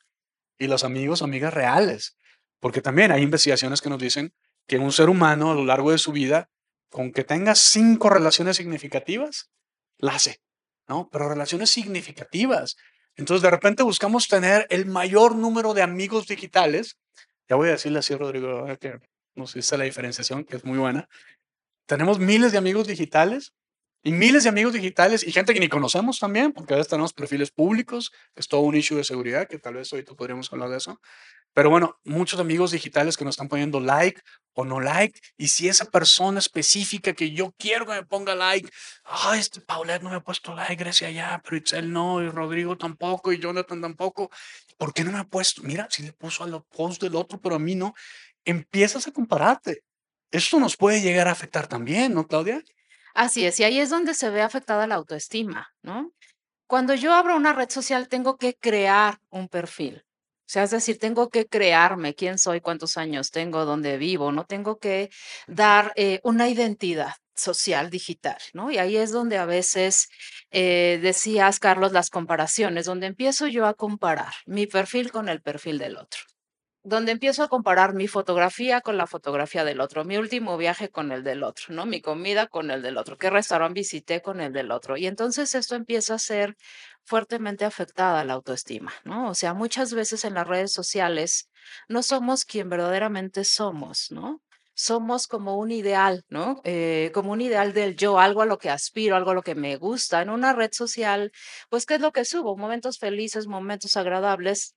y 0.59 0.67
los 0.67 0.85
amigos, 0.85 1.23
amigas 1.23 1.55
reales. 1.55 2.17
Porque 2.61 2.83
también 2.83 3.11
hay 3.11 3.23
investigaciones 3.23 3.81
que 3.81 3.91
nos 3.91 4.01
dicen 4.01 4.33
que 4.67 4.79
un 4.79 4.93
ser 4.93 5.09
humano 5.09 5.51
a 5.51 5.55
lo 5.55 5.65
largo 5.65 5.91
de 5.91 5.99
su 5.99 6.13
vida, 6.13 6.51
con 6.91 7.13
que 7.13 7.25
tenga 7.25 7.55
cinco 7.55 8.11
relaciones 8.11 8.57
significativas, 8.57 9.51
la 9.99 10.15
hace, 10.15 10.41
¿no? 10.89 11.09
Pero 11.11 11.29
relaciones 11.29 11.71
significativas. 11.71 12.77
Entonces, 13.17 13.43
de 13.43 13.51
repente 13.51 13.83
buscamos 13.83 14.29
tener 14.29 14.67
el 14.71 14.87
mayor 14.87 15.35
número 15.35 15.75
de 15.75 15.83
amigos 15.83 16.27
digitales. 16.27 16.99
Ya 17.49 17.57
voy 17.57 17.69
a 17.69 17.73
decirle 17.73 17.99
así, 17.99 18.15
Rodrigo, 18.15 18.67
que 18.79 19.01
nos 19.35 19.55
dice 19.55 19.77
la 19.77 19.85
diferenciación, 19.85 20.45
que 20.45 20.57
es 20.57 20.65
muy 20.65 20.79
buena. 20.79 21.09
Tenemos 21.87 22.19
miles 22.19 22.53
de 22.53 22.59
amigos 22.59 22.87
digitales, 22.87 23.53
Y 24.03 24.13
miles 24.13 24.45
de 24.45 24.49
amigos 24.49 24.73
digitales 24.73 25.27
y 25.27 25.31
gente 25.31 25.53
que 25.53 25.61
ni 25.61 25.69
conocemos 25.69 26.19
también, 26.19 26.53
porque 26.53 26.73
a 26.73 26.79
veces 26.79 26.89
tenemos 26.89 27.13
perfiles 27.13 27.51
públicos, 27.51 28.11
que 28.35 28.41
es 28.41 28.49
todo 28.49 28.63
un 28.63 28.75
issue 28.75 28.97
de 28.97 29.05
seguridad, 29.05 29.47
que 29.47 29.59
tal 29.59 29.75
vez 29.75 29.93
ahorita 29.93 30.15
podríamos 30.15 30.51
hablar 30.53 30.71
de 30.71 30.79
eso. 30.79 31.01
Pero 31.53 31.71
bueno, 31.71 31.99
muchos 32.05 32.39
amigos 32.39 32.71
digitales 32.71 33.17
que 33.17 33.25
nos 33.25 33.33
están 33.33 33.49
poniendo 33.49 33.81
like 33.81 34.21
o 34.55 34.65
no 34.65 34.81
like. 34.81 35.19
Y 35.37 35.49
si 35.49 35.69
esa 35.69 35.85
persona 35.87 36.39
específica 36.39 37.13
que 37.13 37.33
yo 37.33 37.53
quiero 37.59 37.87
que 37.87 37.93
me 37.93 38.05
ponga 38.05 38.35
like, 38.35 38.71
ay, 39.05 39.41
este 39.41 39.61
Paulette 39.61 40.03
no 40.03 40.11
me 40.11 40.17
ha 40.17 40.21
puesto 40.21 40.55
like, 40.55 40.77
gracias 40.77 41.13
ya, 41.13 41.41
pero 41.45 41.57
Itzel 41.57 41.93
no, 41.93 42.23
y 42.23 42.29
Rodrigo 42.29 42.77
tampoco, 42.77 43.33
y 43.33 43.39
Jonathan 43.39 43.81
tampoco. 43.81 44.31
¿Por 44.77 44.95
qué 44.95 45.05
no 45.05 45.13
me 45.13 45.19
ha 45.19 45.25
puesto? 45.25 45.63
Mira, 45.63 45.89
si 45.91 46.03
le 46.03 46.13
puso 46.13 46.45
a 46.45 46.47
los 46.47 46.65
post 46.67 47.03
del 47.03 47.17
otro, 47.17 47.41
pero 47.41 47.57
a 47.57 47.59
mí 47.59 47.75
no. 47.75 47.95
Empiezas 48.45 49.07
a 49.07 49.13
compararte. 49.13 49.83
Esto 50.31 50.61
nos 50.61 50.77
puede 50.77 51.01
llegar 51.01 51.29
a 51.29 51.33
afectar 51.33 51.67
también, 51.67 52.15
¿no, 52.15 52.27
Claudia? 52.27 52.63
Así 53.15 53.45
es, 53.45 53.59
y 53.59 53.65
ahí 53.65 53.81
es 53.81 53.91
donde 53.91 54.15
se 54.15 54.31
ve 54.31 54.41
afectada 54.41 54.87
la 54.87 54.95
autoestima, 54.95 55.69
¿no? 55.83 56.13
Cuando 56.69 56.95
yo 56.95 57.13
abro 57.13 57.35
una 57.37 57.53
red 57.53 57.69
social, 57.69 58.09
tengo 58.09 58.37
que 58.37 58.55
crear 58.55 59.19
un 59.29 59.49
perfil. 59.49 60.05
O 60.51 60.53
sea, 60.53 60.65
es 60.65 60.73
decir, 60.73 60.99
tengo 60.99 61.29
que 61.31 61.47
crearme 61.47 62.17
quién 62.17 62.37
soy, 62.37 62.61
cuántos 62.61 62.97
años 62.97 63.31
tengo, 63.31 63.65
dónde 63.65 63.99
vivo, 63.99 64.33
¿no? 64.33 64.47
Tengo 64.47 64.81
que 64.81 65.09
dar 65.47 65.93
eh, 65.95 66.19
una 66.25 66.49
identidad 66.49 67.13
social 67.37 67.89
digital, 67.89 68.37
¿no? 68.53 68.73
Y 68.73 68.79
ahí 68.79 68.97
es 68.97 69.13
donde 69.13 69.39
a 69.39 69.45
veces 69.45 70.09
eh, 70.51 70.99
decías, 71.01 71.61
Carlos, 71.61 71.93
las 71.93 72.11
comparaciones, 72.11 72.85
donde 72.87 73.07
empiezo 73.07 73.47
yo 73.47 73.65
a 73.65 73.75
comparar 73.75 74.33
mi 74.45 74.67
perfil 74.67 75.13
con 75.13 75.29
el 75.29 75.41
perfil 75.41 75.79
del 75.79 75.97
otro 75.97 76.21
donde 76.83 77.13
empiezo 77.13 77.43
a 77.43 77.49
comparar 77.49 77.95
mi 77.95 78.09
fotografía 78.09 78.81
con 78.81 78.97
la 78.97 79.07
fotografía 79.07 79.65
del 79.65 79.81
otro, 79.81 80.05
mi 80.05 80.17
último 80.17 80.57
viaje 80.57 80.89
con 80.89 81.13
el 81.13 81.23
del 81.23 81.43
otro, 81.43 81.75
¿no? 81.75 81.85
Mi 81.87 82.01
comida 82.01 82.47
con 82.47 82.71
el 82.71 82.83
del 82.83 82.97
otro, 82.97 83.19
qué 83.19 83.29
restaurante 83.29 83.81
visité 83.81 84.23
con 84.23 84.41
el 84.41 84.53
del 84.53 84.71
otro. 84.71 84.97
Y 84.97 85.07
entonces 85.07 85.55
esto 85.55 85.75
empieza 85.75 86.15
a 86.15 86.19
ser 86.19 86.57
fuertemente 87.05 87.65
afectada 87.65 88.25
la 88.25 88.35
autoestima, 88.35 88.93
¿no? 89.05 89.29
O 89.31 89.35
sea, 89.35 89.53
muchas 89.55 89.93
veces 89.93 90.25
en 90.25 90.35
las 90.35 90.47
redes 90.47 90.73
sociales 90.73 91.51
no 91.89 92.03
somos 92.03 92.45
quien 92.45 92.69
verdaderamente 92.71 93.45
somos, 93.45 94.11
¿no? 94.11 94.41
Somos 94.75 95.27
como 95.27 95.59
un 95.59 95.73
ideal, 95.73 96.25
¿no? 96.29 96.63
Eh, 96.65 97.11
como 97.13 97.33
un 97.33 97.43
ideal 97.43 97.75
del 97.75 97.97
yo, 97.97 98.19
algo 98.19 98.41
a 98.43 98.47
lo 98.47 98.57
que 98.59 98.71
aspiro, 98.71 99.17
algo 99.17 99.33
a 99.33 99.35
lo 99.35 99.43
que 99.43 99.55
me 99.55 99.77
gusta. 99.77 100.23
En 100.23 100.31
una 100.31 100.55
red 100.55 100.71
social, 100.73 101.33
pues, 101.69 101.85
¿qué 101.85 101.97
es 101.97 102.01
lo 102.01 102.13
que 102.13 102.25
subo? 102.25 102.57
Momentos 102.57 102.99
felices, 102.99 103.47
momentos 103.47 103.97
agradables, 103.99 104.75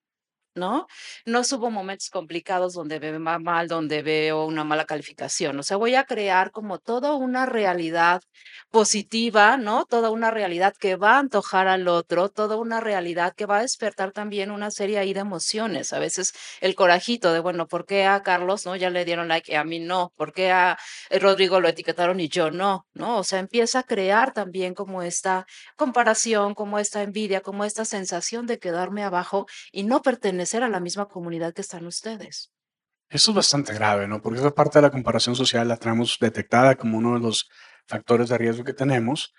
¿no? 0.54 0.86
No 1.26 1.44
subo 1.44 1.70
momentos 1.70 2.10
complicados 2.10 2.74
donde 2.74 3.00
me 3.00 3.18
va 3.18 3.38
mal, 3.38 3.68
donde 3.68 4.02
veo 4.02 4.44
una 4.46 4.64
mala 4.64 4.84
calificación. 4.84 5.58
O 5.58 5.62
sea, 5.62 5.76
voy 5.76 5.94
a 5.94 6.04
crear 6.04 6.50
como 6.50 6.78
toda 6.78 7.14
una 7.14 7.46
realidad 7.46 8.22
positiva, 8.70 9.56
¿no? 9.56 9.84
Toda 9.86 10.10
una 10.10 10.30
realidad 10.30 10.74
que 10.78 10.96
va 10.96 11.16
a 11.16 11.18
antojar 11.20 11.68
al 11.68 11.88
otro, 11.88 12.28
toda 12.28 12.56
una 12.56 12.80
realidad 12.80 13.34
que 13.36 13.46
va 13.46 13.58
a 13.58 13.62
despertar 13.62 14.12
también 14.12 14.50
una 14.50 14.70
serie 14.70 14.98
ahí 14.98 15.12
de 15.14 15.20
emociones. 15.20 15.92
A 15.92 15.98
veces 15.98 16.32
el 16.60 16.74
corajito 16.74 17.32
de, 17.32 17.40
bueno, 17.40 17.66
¿por 17.68 17.86
qué 17.86 18.04
a 18.04 18.22
Carlos, 18.22 18.66
no? 18.66 18.76
Ya 18.76 18.90
le 18.90 19.04
dieron 19.04 19.28
like 19.28 19.52
y 19.52 19.54
a 19.56 19.64
mí 19.64 19.78
no. 19.80 20.12
¿Por 20.16 20.32
qué 20.32 20.50
a 20.50 20.78
eh, 21.10 21.18
Rodrigo 21.18 21.60
lo 21.60 21.68
etiquetaron 21.68 22.20
y 22.20 22.28
yo 22.28 22.50
no? 22.50 22.86
¿No? 22.94 23.18
O 23.18 23.24
sea, 23.24 23.38
empieza 23.38 23.80
a 23.80 23.82
crear 23.84 24.32
también 24.32 24.74
como 24.74 25.02
esta 25.02 25.46
comparación, 25.76 26.54
como 26.54 26.78
esta 26.78 27.02
envidia, 27.02 27.40
como 27.40 27.64
esta 27.64 27.84
sensación 27.84 28.46
de 28.46 28.58
quedarme 28.58 29.04
abajo 29.04 29.46
y 29.72 29.84
no 29.84 30.02
pertenecer 30.44 30.62
a 30.62 30.68
la 30.68 30.80
misma 30.80 31.06
comunidad 31.08 31.54
que 31.54 31.62
están 31.62 31.86
ustedes. 31.86 32.52
Eso 33.08 33.30
es 33.30 33.34
bastante 33.34 33.72
grave, 33.72 34.06
¿no? 34.06 34.20
Porque 34.20 34.40
esa 34.40 34.54
parte 34.54 34.78
de 34.78 34.82
la 34.82 34.90
comparación 34.90 35.34
social 35.34 35.66
la 35.68 35.76
tenemos 35.76 36.18
detectada 36.20 36.74
como 36.74 36.98
uno 36.98 37.14
de 37.14 37.20
los 37.20 37.48
factores 37.86 38.28
de 38.28 38.36
riesgo 38.36 38.64
que 38.64 38.74
tenemos 38.74 39.32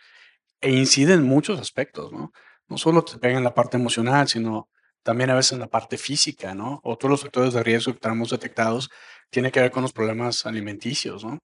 e 0.61 0.71
incide 0.71 1.13
en 1.13 1.23
muchos 1.23 1.59
aspectos, 1.59 2.11
¿no? 2.11 2.31
No 2.67 2.77
solo 2.77 3.03
te 3.03 3.19
pega 3.19 3.37
en 3.37 3.43
la 3.43 3.53
parte 3.53 3.77
emocional, 3.77 4.27
sino 4.27 4.67
también 5.03 5.29
a 5.29 5.35
veces 5.35 5.53
en 5.53 5.59
la 5.59 5.67
parte 5.67 5.97
física, 5.97 6.55
¿no? 6.55 6.79
Otros 6.83 7.11
los 7.11 7.21
factores 7.21 7.53
de 7.53 7.61
riesgo 7.61 7.93
que 7.93 7.99
tenemos 7.99 8.31
detectados 8.31 8.89
tiene 9.29 9.51
que 9.51 9.61
ver 9.61 9.71
con 9.71 9.83
los 9.83 9.93
problemas 9.93 10.45
alimenticios, 10.47 11.23
¿no? 11.23 11.37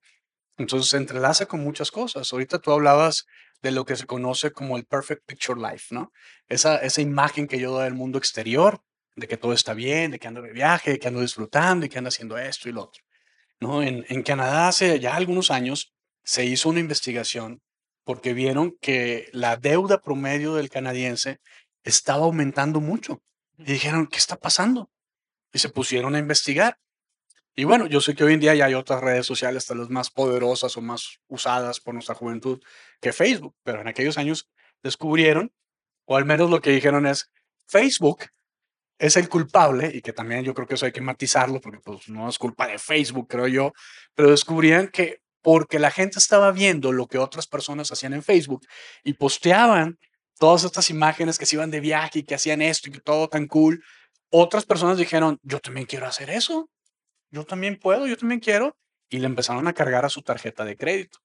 Entonces 0.58 0.90
se 0.90 0.96
entrelaza 0.96 1.46
con 1.46 1.60
muchas 1.60 1.90
cosas. 1.92 2.32
Ahorita 2.32 2.58
tú 2.58 2.72
hablabas 2.72 3.26
de 3.62 3.70
lo 3.70 3.84
que 3.84 3.94
se 3.94 4.06
conoce 4.06 4.50
como 4.50 4.76
el 4.76 4.86
perfect 4.86 5.22
picture 5.26 5.60
life, 5.60 5.94
¿no? 5.94 6.10
Esa, 6.48 6.78
esa 6.78 7.00
imagen 7.00 7.46
que 7.46 7.60
yo 7.60 7.70
doy 7.70 7.84
del 7.84 7.94
mundo 7.94 8.18
exterior 8.18 8.80
de 9.14 9.28
que 9.28 9.36
todo 9.36 9.52
está 9.52 9.74
bien, 9.74 10.10
de 10.10 10.18
que 10.18 10.28
ando 10.28 10.42
de 10.42 10.52
viaje, 10.52 10.92
de 10.92 10.98
que 10.98 11.08
ando 11.08 11.20
disfrutando 11.20 11.86
y 11.86 11.88
que 11.88 11.98
ando 11.98 12.08
haciendo 12.08 12.38
esto 12.38 12.68
y 12.68 12.72
lo 12.72 12.84
otro. 12.84 13.02
¿no? 13.60 13.82
En, 13.82 14.04
en 14.08 14.22
Canadá 14.22 14.68
hace 14.68 14.98
ya 15.00 15.14
algunos 15.14 15.50
años 15.50 15.94
se 16.24 16.44
hizo 16.44 16.68
una 16.68 16.80
investigación 16.80 17.62
porque 18.04 18.34
vieron 18.34 18.76
que 18.80 19.28
la 19.32 19.56
deuda 19.56 20.00
promedio 20.00 20.54
del 20.54 20.70
canadiense 20.70 21.40
estaba 21.84 22.24
aumentando 22.24 22.80
mucho. 22.80 23.22
Y 23.58 23.64
dijeron, 23.64 24.06
¿qué 24.06 24.18
está 24.18 24.36
pasando? 24.36 24.90
Y 25.52 25.58
se 25.58 25.68
pusieron 25.68 26.14
a 26.14 26.18
investigar. 26.18 26.78
Y 27.54 27.64
bueno, 27.64 27.86
yo 27.86 28.00
sé 28.00 28.14
que 28.14 28.24
hoy 28.24 28.34
en 28.34 28.40
día 28.40 28.54
ya 28.54 28.64
hay 28.64 28.74
otras 28.74 29.02
redes 29.02 29.26
sociales, 29.26 29.66
tal 29.66 29.78
vez 29.78 29.90
más 29.90 30.10
poderosas 30.10 30.76
o 30.76 30.80
más 30.80 31.18
usadas 31.28 31.80
por 31.80 31.92
nuestra 31.92 32.14
juventud 32.14 32.60
que 33.00 33.12
Facebook, 33.12 33.54
pero 33.62 33.82
en 33.82 33.88
aquellos 33.88 34.16
años 34.16 34.48
descubrieron, 34.82 35.52
o 36.06 36.16
al 36.16 36.24
menos 36.24 36.48
lo 36.48 36.62
que 36.62 36.70
dijeron 36.70 37.06
es, 37.06 37.30
Facebook 37.66 38.24
es 39.02 39.16
el 39.16 39.28
culpable, 39.28 39.90
y 39.92 40.00
que 40.00 40.12
también 40.12 40.44
yo 40.44 40.54
creo 40.54 40.68
que 40.68 40.74
eso 40.74 40.86
hay 40.86 40.92
que 40.92 41.00
matizarlo, 41.00 41.60
porque 41.60 41.80
pues 41.80 42.08
no 42.08 42.28
es 42.28 42.38
culpa 42.38 42.68
de 42.68 42.78
Facebook, 42.78 43.26
creo 43.28 43.48
yo, 43.48 43.72
pero 44.14 44.30
descubrían 44.30 44.86
que 44.88 45.20
porque 45.42 45.80
la 45.80 45.90
gente 45.90 46.20
estaba 46.20 46.52
viendo 46.52 46.92
lo 46.92 47.08
que 47.08 47.18
otras 47.18 47.48
personas 47.48 47.90
hacían 47.90 48.12
en 48.12 48.22
Facebook 48.22 48.64
y 49.02 49.14
posteaban 49.14 49.98
todas 50.38 50.62
estas 50.62 50.88
imágenes 50.88 51.36
que 51.36 51.46
se 51.46 51.56
iban 51.56 51.72
de 51.72 51.80
viaje 51.80 52.20
y 52.20 52.22
que 52.22 52.36
hacían 52.36 52.62
esto 52.62 52.90
y 52.90 52.92
que 52.92 53.00
todo 53.00 53.28
tan 53.28 53.48
cool, 53.48 53.82
otras 54.30 54.64
personas 54.64 54.98
dijeron, 54.98 55.40
yo 55.42 55.58
también 55.58 55.86
quiero 55.86 56.06
hacer 56.06 56.30
eso, 56.30 56.70
yo 57.32 57.44
también 57.44 57.80
puedo, 57.80 58.06
yo 58.06 58.16
también 58.16 58.38
quiero, 58.38 58.76
y 59.10 59.18
le 59.18 59.26
empezaron 59.26 59.66
a 59.66 59.72
cargar 59.72 60.04
a 60.04 60.10
su 60.10 60.22
tarjeta 60.22 60.64
de 60.64 60.76
crédito. 60.76 61.18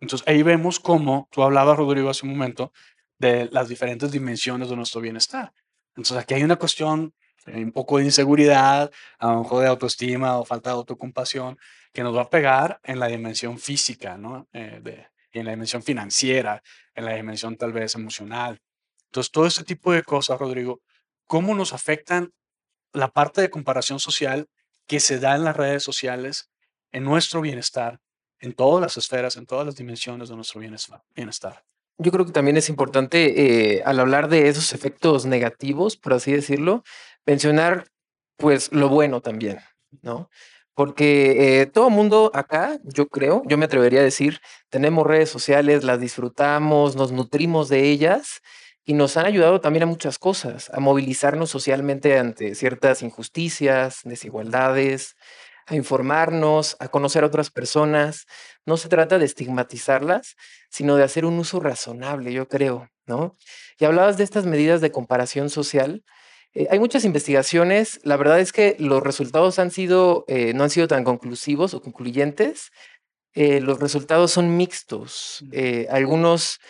Entonces 0.00 0.26
ahí 0.26 0.42
vemos 0.42 0.80
cómo, 0.80 1.28
tú 1.30 1.44
hablabas, 1.44 1.76
Rodrigo, 1.78 2.10
hace 2.10 2.26
un 2.26 2.32
momento, 2.32 2.72
de 3.18 3.48
las 3.52 3.68
diferentes 3.68 4.10
dimensiones 4.10 4.68
de 4.68 4.74
nuestro 4.74 5.00
bienestar. 5.00 5.52
Entonces 5.96 6.16
aquí 6.16 6.34
hay 6.34 6.44
una 6.44 6.56
cuestión, 6.56 7.14
eh, 7.46 7.62
un 7.62 7.72
poco 7.72 7.98
de 7.98 8.04
inseguridad, 8.04 8.90
a 9.18 9.32
lo 9.32 9.42
mejor 9.42 9.62
de 9.62 9.68
autoestima 9.68 10.38
o 10.38 10.44
falta 10.44 10.70
de 10.70 10.76
autocompasión, 10.76 11.58
que 11.92 12.02
nos 12.02 12.16
va 12.16 12.22
a 12.22 12.30
pegar 12.30 12.80
en 12.84 12.98
la 12.98 13.08
dimensión 13.08 13.58
física, 13.58 14.16
¿no? 14.16 14.48
Eh, 14.52 14.80
de, 14.82 15.06
en 15.32 15.46
la 15.46 15.52
dimensión 15.52 15.82
financiera, 15.82 16.62
en 16.94 17.04
la 17.04 17.14
dimensión 17.14 17.56
tal 17.56 17.72
vez 17.72 17.94
emocional. 17.94 18.60
Entonces, 19.06 19.30
todo 19.30 19.46
este 19.46 19.64
tipo 19.64 19.92
de 19.92 20.02
cosas, 20.02 20.38
Rodrigo, 20.38 20.80
¿cómo 21.26 21.54
nos 21.54 21.72
afectan 21.72 22.32
la 22.92 23.08
parte 23.08 23.40
de 23.40 23.50
comparación 23.50 23.98
social 23.98 24.48
que 24.86 25.00
se 25.00 25.18
da 25.18 25.36
en 25.36 25.44
las 25.44 25.56
redes 25.56 25.82
sociales 25.82 26.50
en 26.92 27.04
nuestro 27.04 27.40
bienestar, 27.40 28.00
en 28.38 28.52
todas 28.52 28.82
las 28.82 28.96
esferas, 28.96 29.36
en 29.36 29.46
todas 29.46 29.66
las 29.66 29.76
dimensiones 29.76 30.28
de 30.28 30.36
nuestro 30.36 30.60
bienestar? 30.60 31.64
Yo 31.98 32.10
creo 32.10 32.24
que 32.26 32.32
también 32.32 32.56
es 32.56 32.68
importante, 32.68 33.76
eh, 33.76 33.82
al 33.84 34.00
hablar 34.00 34.28
de 34.28 34.48
esos 34.48 34.72
efectos 34.72 35.26
negativos, 35.26 35.96
por 35.96 36.14
así 36.14 36.32
decirlo, 36.32 36.82
mencionar 37.26 37.86
pues 38.36 38.72
lo 38.72 38.88
bueno 38.88 39.20
también, 39.20 39.58
¿no? 40.02 40.30
Porque 40.74 41.60
eh, 41.60 41.66
todo 41.66 41.90
mundo 41.90 42.30
acá, 42.34 42.78
yo 42.84 43.06
creo, 43.08 43.42
yo 43.46 43.58
me 43.58 43.66
atrevería 43.66 44.00
a 44.00 44.04
decir, 44.04 44.40
tenemos 44.70 45.06
redes 45.06 45.28
sociales, 45.30 45.84
las 45.84 46.00
disfrutamos, 46.00 46.96
nos 46.96 47.12
nutrimos 47.12 47.68
de 47.68 47.90
ellas 47.90 48.40
y 48.84 48.94
nos 48.94 49.16
han 49.16 49.26
ayudado 49.26 49.60
también 49.60 49.84
a 49.84 49.86
muchas 49.86 50.18
cosas, 50.18 50.70
a 50.70 50.80
movilizarnos 50.80 51.50
socialmente 51.50 52.18
ante 52.18 52.54
ciertas 52.54 53.02
injusticias, 53.02 54.00
desigualdades, 54.04 55.14
a 55.72 55.76
informarnos, 55.76 56.76
a 56.80 56.88
conocer 56.88 57.24
a 57.24 57.26
otras 57.26 57.50
personas. 57.50 58.26
No 58.66 58.76
se 58.76 58.88
trata 58.88 59.18
de 59.18 59.24
estigmatizarlas, 59.24 60.36
sino 60.70 60.96
de 60.96 61.04
hacer 61.04 61.24
un 61.24 61.38
uso 61.38 61.60
razonable, 61.60 62.32
yo 62.32 62.48
creo, 62.48 62.88
¿no? 63.06 63.36
Y 63.78 63.84
hablabas 63.84 64.16
de 64.16 64.24
estas 64.24 64.46
medidas 64.46 64.80
de 64.80 64.92
comparación 64.92 65.50
social. 65.50 66.04
Eh, 66.54 66.68
hay 66.70 66.78
muchas 66.78 67.04
investigaciones, 67.04 68.00
la 68.04 68.16
verdad 68.16 68.38
es 68.40 68.52
que 68.52 68.76
los 68.78 69.02
resultados 69.02 69.58
han 69.58 69.70
sido, 69.70 70.24
eh, 70.28 70.52
no 70.54 70.64
han 70.64 70.70
sido 70.70 70.88
tan 70.88 71.04
conclusivos 71.04 71.74
o 71.74 71.80
concluyentes. 71.80 72.70
Eh, 73.34 73.60
los 73.60 73.80
resultados 73.80 74.30
son 74.32 74.56
mixtos. 74.56 75.44
algunos 75.88 76.60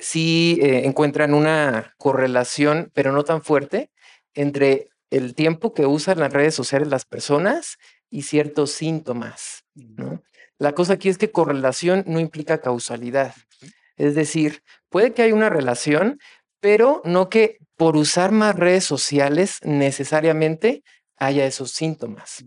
sí 0.00 0.58
encuentran 0.60 1.32
una 1.32 1.94
correlación, 1.96 2.90
pero 2.92 3.12
no 3.12 3.24
tan 3.24 3.42
fuerte, 3.42 3.90
entre 4.34 4.88
el 5.10 5.34
tiempo 5.34 5.72
que 5.72 5.86
usan 5.86 6.18
las 6.18 6.32
redes 6.32 6.54
sociales 6.54 6.88
las 6.88 7.06
personas 7.06 7.78
y 8.14 8.22
ciertos 8.22 8.70
síntomas. 8.70 9.64
¿no? 9.74 10.22
La 10.58 10.72
cosa 10.72 10.92
aquí 10.92 11.08
es 11.08 11.18
que 11.18 11.32
correlación 11.32 12.04
no 12.06 12.20
implica 12.20 12.60
causalidad. 12.60 13.34
Es 13.96 14.14
decir, 14.14 14.62
puede 14.88 15.12
que 15.12 15.22
haya 15.22 15.34
una 15.34 15.50
relación, 15.50 16.20
pero 16.60 17.02
no 17.04 17.28
que 17.28 17.58
por 17.76 17.96
usar 17.96 18.30
más 18.30 18.54
redes 18.54 18.84
sociales 18.84 19.58
necesariamente 19.64 20.84
haya 21.16 21.44
esos 21.44 21.72
síntomas. 21.72 22.44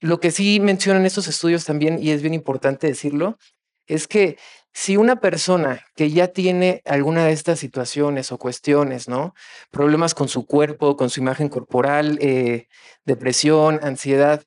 Lo 0.00 0.18
que 0.18 0.32
sí 0.32 0.58
mencionan 0.58 1.06
estos 1.06 1.28
estudios 1.28 1.64
también, 1.64 2.02
y 2.02 2.10
es 2.10 2.20
bien 2.20 2.34
importante 2.34 2.88
decirlo, 2.88 3.38
es 3.86 4.08
que 4.08 4.36
si 4.72 4.96
una 4.96 5.20
persona 5.20 5.84
que 5.94 6.10
ya 6.10 6.28
tiene 6.28 6.82
alguna 6.86 7.26
de 7.26 7.32
estas 7.32 7.60
situaciones 7.60 8.32
o 8.32 8.38
cuestiones, 8.38 9.08
¿no? 9.08 9.34
Problemas 9.70 10.14
con 10.14 10.28
su 10.28 10.44
cuerpo, 10.44 10.96
con 10.96 11.08
su 11.08 11.20
imagen 11.20 11.48
corporal, 11.48 12.18
eh, 12.20 12.68
depresión, 13.04 13.78
ansiedad, 13.82 14.42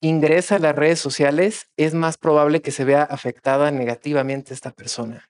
ingresa 0.00 0.56
a 0.56 0.58
las 0.58 0.74
redes 0.74 0.98
sociales, 0.98 1.68
es 1.76 1.94
más 1.94 2.16
probable 2.16 2.62
que 2.62 2.70
se 2.70 2.84
vea 2.84 3.02
afectada 3.02 3.70
negativamente 3.70 4.54
esta 4.54 4.72
persona. 4.72 5.28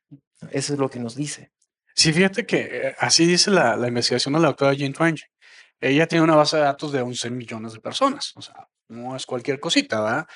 Eso 0.50 0.72
es 0.72 0.78
lo 0.78 0.88
que 0.88 1.00
nos 1.00 1.16
dice. 1.16 1.50
Sí, 1.94 2.12
fíjate 2.12 2.46
que 2.46 2.68
eh, 2.72 2.94
así 2.98 3.26
dice 3.26 3.50
la, 3.50 3.76
investigación 3.86 4.34
de 4.34 4.40
la 4.40 4.48
doctora 4.48 4.72
Jean 4.72 4.92
Twenge. 4.92 5.24
Ella 5.80 6.06
tiene 6.06 6.24
una 6.24 6.36
base 6.36 6.56
de 6.56 6.62
datos 6.62 6.92
de 6.92 7.00
11 7.00 7.30
millones 7.30 7.72
de 7.72 7.80
personas, 7.80 8.32
o 8.36 8.42
sea, 8.42 8.68
no 8.88 9.16
es 9.16 9.26
cualquier 9.26 9.60
cosita, 9.60 10.00
¿verdad? 10.00 10.26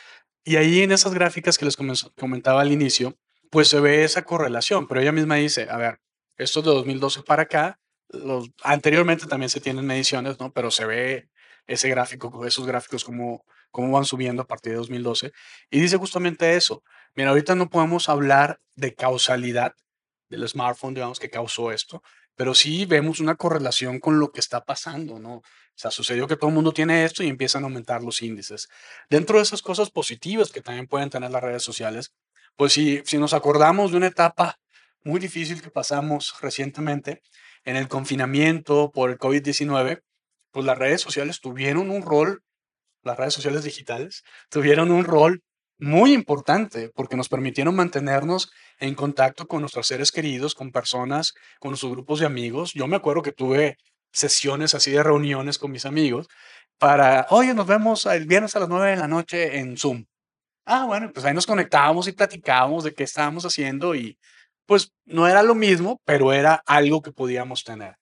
Y 0.45 0.57
ahí 0.57 0.83
en 0.83 0.93
esas 0.93 1.15
gráficas 1.15 1.59
que 1.59 1.65
les 1.65 1.77
comentaba 1.77 2.61
al 2.61 2.73
inicio, 2.73 3.17
pues 3.51 3.69
se 3.69 3.81
ve 3.81 4.05
esa 4.05 4.25
correlación, 4.25 4.89
pero 4.89 5.01
ella 5.01 5.13
misma 5.13 5.37
dice, 5.37 5.69
a 5.71 5.77
ver, 5.77 6.01
esto 6.37 6.63
de 6.63 6.71
2012 6.71 7.23
para 7.23 7.43
acá, 7.43 7.79
los, 8.09 8.51
anteriormente 8.63 9.27
también 9.27 9.49
se 9.49 9.61
tienen 9.61 9.87
mediciones, 9.87 10.39
¿no? 10.41 10.53
Pero 10.53 10.71
se 10.71 10.87
ve 10.87 11.29
ese 11.67 11.89
gráfico, 11.89 12.45
esos 12.47 12.67
gráficos 12.67 13.05
como 13.05 13.45
cómo 13.75 13.91
van 13.91 14.05
subiendo 14.05 14.43
a 14.43 14.47
partir 14.47 14.71
de 14.73 14.79
2012. 14.79 15.33
Y 15.69 15.81
dice 15.81 15.97
justamente 15.97 16.55
eso. 16.55 16.85
Mira, 17.17 17.31
ahorita 17.31 17.57
no 17.57 17.69
podemos 17.69 18.09
hablar 18.09 18.61
de 18.77 18.95
causalidad 18.95 19.75
del 20.29 20.49
smartphone, 20.49 20.95
digamos, 20.95 21.19
que 21.19 21.29
causó 21.29 21.73
esto, 21.73 22.01
pero 22.37 22.55
sí 22.55 22.87
vemos 22.87 23.19
una 23.19 23.35
correlación 23.35 23.99
con 23.99 24.21
lo 24.21 24.31
que 24.31 24.39
está 24.39 24.65
pasando, 24.65 25.19
¿no? 25.19 25.39
O 25.39 25.43
sea, 25.75 25.91
sucedió 25.91 26.29
que 26.29 26.37
todo 26.37 26.51
el 26.51 26.55
mundo 26.55 26.73
tiene 26.73 27.05
esto 27.05 27.25
y 27.25 27.29
empiezan 27.29 27.65
a 27.65 27.67
aumentar 27.67 28.01
los 28.05 28.23
índices. 28.23 28.69
Dentro 29.11 29.39
de 29.39 29.43
esas 29.43 29.61
cosas 29.61 29.91
positivas 29.91 30.53
que 30.53 30.61
también 30.61 30.87
pueden 30.87 31.11
tener 31.11 31.33
las 31.33 31.43
redes 31.43 31.65
sociales, 31.65 32.15
pues 32.55 32.73
si, 32.75 33.03
si 33.05 33.19
nos 33.19 33.35
acordamos 33.35 33.91
de 33.91 33.97
una 33.97 34.07
etapa 34.07 34.61
muy 35.03 35.19
difícil 35.19 35.63
que 35.63 35.71
pasamos 35.71 36.33
recientemente 36.41 37.23
en 37.65 37.75
el 37.75 37.89
confinamiento 37.89 38.93
por 38.93 39.11
el 39.11 39.19
COVID-19, 39.19 40.01
pues 40.53 40.65
las 40.65 40.79
redes 40.79 41.01
sociales 41.01 41.41
tuvieron 41.41 41.91
un 41.91 42.03
rol, 42.03 42.45
las 43.05 43.17
redes 43.17 43.35
sociales 43.35 43.65
digitales 43.65 44.25
tuvieron 44.49 44.91
un 44.91 45.05
rol 45.05 45.43
muy 45.79 46.13
importante 46.13 46.91
porque 46.95 47.17
nos 47.17 47.29
permitieron 47.29 47.75
mantenernos 47.75 48.51
en 48.79 48.95
contacto 48.95 49.47
con 49.47 49.61
nuestros 49.61 49.87
seres 49.87 50.13
queridos, 50.13 50.55
con 50.55 50.73
personas, 50.73 51.35
con 51.61 51.71
nuestros 51.71 51.93
grupos 51.93 52.21
de 52.21 52.27
amigos. 52.27 52.73
Yo 52.75 52.87
me 52.87 52.97
acuerdo 52.97 53.23
que 53.23 53.33
tuve 53.33 53.77
sesiones 54.13 54.75
así 54.75 54.93
de 54.93 55.03
reuniones 55.03 55.59
con 55.59 55.73
mis 55.73 55.87
amigos 55.87 56.29
para, 56.79 57.27
oye, 57.31 57.55
nos 57.55 57.67
vemos 57.67 58.07
el 58.07 58.27
viernes 58.27 58.55
a 58.57 58.61
las 58.61 58.69
9 58.69 58.91
de 58.91 58.97
la 58.97 59.09
noche 59.09 59.59
en 59.59 59.77
Zoom. 59.77 60.05
Ah, 60.67 60.87
bueno, 60.87 61.11
pues 61.13 61.27
ahí 61.27 61.35
nos 61.35 61.47
conectábamos 61.47 62.09
y 62.09 62.13
platicábamos 62.13 62.85
de 62.85 62.95
qué 62.95 63.05
estábamos 63.05 63.45
haciendo 63.45 63.95
y 63.95 64.19
pues 64.67 64.93
no 65.05 65.29
era 65.29 65.43
lo 65.43 65.55
mismo, 65.55 66.01
pero 66.05 66.33
era 66.33 66.63
algo 66.67 67.03
que 67.03 67.13
podíamos 67.13 67.65
tener. 67.65 67.97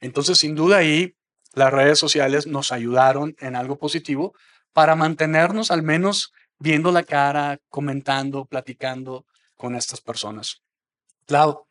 Entonces, 0.00 0.38
sin 0.38 0.54
duda 0.54 0.78
ahí, 0.78 1.14
las 1.54 1.72
redes 1.72 1.98
sociales 1.98 2.46
nos 2.46 2.72
ayudaron 2.72 3.36
en 3.40 3.56
algo 3.56 3.78
positivo 3.78 4.34
para 4.72 4.94
mantenernos 4.94 5.70
al 5.70 5.82
menos 5.82 6.32
viendo 6.58 6.92
la 6.92 7.02
cara, 7.02 7.58
comentando, 7.68 8.44
platicando 8.44 9.26
con 9.56 9.74
estas 9.74 10.00
personas. 10.00 10.62
Clau, 11.26 11.66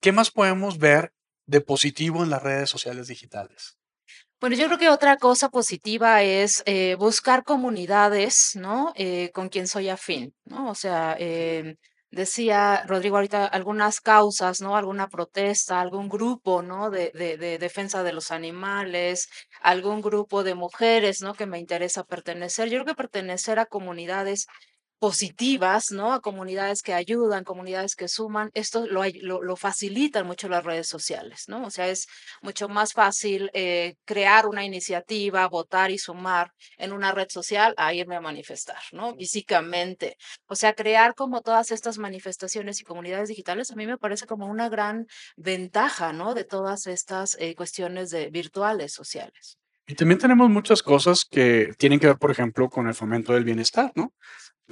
¿qué 0.00 0.12
más 0.12 0.30
podemos 0.30 0.78
ver 0.78 1.12
de 1.46 1.60
positivo 1.60 2.22
en 2.22 2.30
las 2.30 2.42
redes 2.42 2.70
sociales 2.70 3.08
digitales? 3.08 3.76
Bueno, 4.40 4.56
yo 4.56 4.66
creo 4.66 4.78
que 4.78 4.88
otra 4.88 5.18
cosa 5.18 5.50
positiva 5.50 6.22
es 6.22 6.64
eh, 6.66 6.96
buscar 6.98 7.44
comunidades, 7.44 8.56
¿no? 8.56 8.92
Eh, 8.96 9.30
con 9.32 9.48
quien 9.48 9.68
soy 9.68 9.88
afín, 9.88 10.34
¿no? 10.44 10.68
O 10.68 10.74
sea, 10.74 11.14
em, 11.18 11.76
decía 12.12 12.84
Rodrigo 12.86 13.16
ahorita 13.16 13.46
algunas 13.46 14.00
causas, 14.00 14.60
¿no? 14.60 14.76
Alguna 14.76 15.08
protesta, 15.08 15.80
algún 15.80 16.08
grupo, 16.08 16.62
¿no? 16.62 16.90
De, 16.90 17.10
de, 17.14 17.36
de, 17.38 17.58
defensa 17.58 18.02
de 18.04 18.12
los 18.12 18.30
animales, 18.30 19.28
algún 19.62 20.02
grupo 20.02 20.44
de 20.44 20.54
mujeres, 20.54 21.22
¿no? 21.22 21.34
Que 21.34 21.46
me 21.46 21.58
interesa 21.58 22.04
pertenecer. 22.04 22.68
Yo 22.68 22.76
creo 22.78 22.86
que 22.86 22.94
pertenecer 22.94 23.58
a 23.58 23.66
comunidades 23.66 24.46
positivas, 25.02 25.90
¿no? 25.90 26.12
A 26.12 26.20
comunidades 26.20 26.80
que 26.80 26.94
ayudan, 26.94 27.42
comunidades 27.42 27.96
que 27.96 28.06
suman, 28.06 28.52
esto 28.54 28.86
lo, 28.86 29.56
facilitan 29.56 30.24
mucho 30.24 30.48
las 30.48 30.62
redes 30.62 30.86
sociales, 30.86 31.46
¿no? 31.48 31.66
O 31.66 31.70
sea, 31.70 31.88
es 31.88 32.06
mucho 32.40 32.68
más 32.68 32.92
fácil 32.92 33.50
eh, 33.52 33.96
crear 34.04 34.46
una 34.46 34.64
iniciativa, 34.64 35.48
votar 35.48 35.90
y 35.90 35.98
sumar 35.98 36.52
en 36.78 36.92
una 36.92 37.10
red 37.10 37.26
social 37.30 37.74
a 37.78 37.92
irme 37.92 38.14
a 38.14 38.20
manifestar, 38.20 38.78
¿no? 38.92 39.16
Físicamente. 39.16 40.18
O 40.46 40.54
sea, 40.54 40.72
crear 40.72 41.16
como 41.16 41.40
todas 41.40 41.72
estas 41.72 41.98
manifestaciones 41.98 42.80
y 42.80 42.84
comunidades 42.84 43.28
digitales 43.28 43.72
a 43.72 43.74
mí 43.74 43.88
me 43.88 43.98
parece 43.98 44.26
como 44.26 44.46
una 44.46 44.68
gran 44.68 45.08
ventaja, 45.34 46.12
¿no? 46.12 46.32
De 46.32 46.44
todas 46.44 46.86
estas 46.86 47.36
eh, 47.40 47.56
cuestiones 47.56 48.10
de 48.10 48.30
virtuales 48.30 48.92
sociales. 48.92 49.58
Y 49.84 49.96
también 49.96 50.20
tenemos 50.20 50.48
muchas 50.48 50.80
cosas 50.80 51.24
que 51.24 51.72
tienen 51.76 51.98
que 51.98 52.06
ver, 52.06 52.18
por 52.18 52.30
ejemplo, 52.30 52.70
con 52.70 52.86
el 52.86 52.94
fomento 52.94 53.32
del 53.32 53.42
bienestar, 53.42 53.90
¿no? 53.96 54.14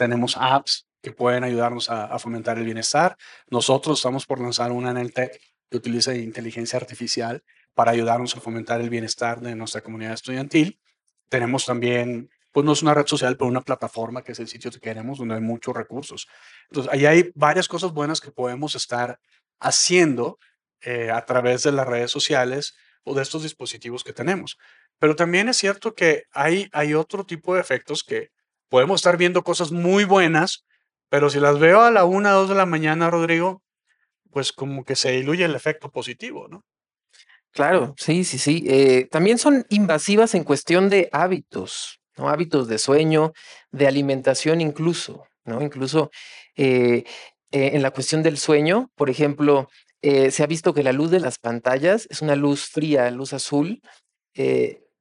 Tenemos 0.01 0.35
apps 0.39 0.87
que 1.03 1.13
pueden 1.13 1.45
ayudarnos 1.45 1.91
a, 1.91 2.19
fomentar 2.19 2.57
el 2.57 2.65
bienestar. 2.65 3.19
Nosotros 3.51 3.99
estamos 3.99 4.25
por 4.25 4.41
lanzar 4.41 4.73
una 4.73 4.91
en 4.91 4.97
el 4.97 5.13
TEC 5.13 5.39
que 5.69 5.77
utiliza 5.77 6.15
inteligencia 6.15 6.79
artificial 6.79 7.45
para 7.75 7.91
ayudarnos 7.91 8.35
a 8.35 8.41
fomentar 8.41 8.81
el 8.81 8.89
bienestar 8.89 9.43
de 9.43 9.55
nuestra 9.55 9.83
comunidad 9.83 10.15
estudiantil. 10.15 10.81
Tenemos 11.29 11.67
también, 11.67 12.31
pues 12.51 12.65
no 12.65 12.73
es 12.73 12.81
una 12.81 12.95
red 12.95 13.07
social, 13.07 13.37
pero 13.37 13.49
una 13.49 13.61
plataforma 13.61 14.25
que 14.25 14.33
es 14.33 14.39
el 14.41 14.49
sitio 14.49 14.71
que 14.71 14.81
queremos, 14.81 15.19
donde 15.19 15.35
hay 15.35 15.43
muchos 15.43 15.77
recursos. 15.77 16.27
Entonces, 16.71 16.91
ahí 16.95 17.05
hay 17.05 17.31
varias 17.35 17.69
cosas 17.69 17.93
buenas 17.93 18.23
que 18.23 18.33
podemos 18.33 18.75
estar 18.77 19.21
haciendo 19.59 20.39
eh, 20.81 21.11
a 21.11 21.27
través 21.27 21.63
de 21.65 21.73
las 21.73 21.87
redes 21.87 22.11
sociales 22.11 22.75
o 23.05 23.15
de 23.15 23.21
estos 23.21 23.43
dispositivos 23.43 24.03
que 24.03 24.15
tenemos. 24.15 24.57
Pero 24.99 25.15
también 25.15 25.51
es 25.51 25.59
cierto 25.59 25.95
que 25.95 26.25
hay, 26.33 26.71
hay 26.73 26.95
otro 26.95 27.27
tipo 27.27 27.55
de 27.55 27.61
efectos 27.61 28.03
que 28.03 28.31
podemos 28.71 29.01
estar 29.01 29.19
viendo 29.19 29.43
cosas 29.43 29.73
muy 29.73 30.05
buenas, 30.05 30.65
pero 31.11 31.29
si 31.29 31.41
las 31.41 31.59
veo 31.59 31.83
a 31.83 31.91
la 31.91 32.05
una, 32.05 32.31
dos 32.31 32.49
de 32.49 32.55
la 32.55 32.67
mañana, 32.67 33.11
Rodrigo, 33.11 33.63
pues 34.31 34.53
como 34.53 34.85
que 34.85 34.97
se 34.97 35.11
diluye 35.11 35.45
el 35.45 35.57
efecto 35.57 35.91
positivo, 35.91 36.49
¿no? 36.49 36.63
Claro, 37.53 37.95
sí, 37.99 38.23
sí, 38.23 38.39
sí. 38.39 38.65
Eh, 38.69 39.09
también 39.11 39.37
son 39.37 39.67
invasivas 39.71 40.35
en 40.37 40.45
cuestión 40.45 40.89
de 40.89 41.09
hábitos, 41.13 42.01
¿no? 42.17 42.29
Hábitos 42.29 42.69
de 42.69 42.79
sueño, 42.79 43.33
de 43.73 43.89
alimentación 43.89 44.61
incluso, 44.61 45.25
¿no? 45.45 45.61
Incluso 45.61 46.11
eh, 46.57 47.03
eh, 47.51 47.71
en 47.73 47.83
la 47.83 47.91
cuestión 47.91 48.23
del 48.23 48.39
sueño, 48.39 48.91
por 48.95 49.11
ejemplo, 49.11 49.69
se 50.03 50.43
ha 50.43 50.47
visto 50.47 50.73
que 50.73 50.83
la 50.83 50.95
luz 50.95 51.11
de 51.11 51.21
las 51.21 51.39
pantallas 51.39 52.07
es 52.09 52.23
una 52.23 52.35
luz 52.35 52.65
fría, 52.65 53.11
luz 53.11 53.35
azul, 53.35 53.83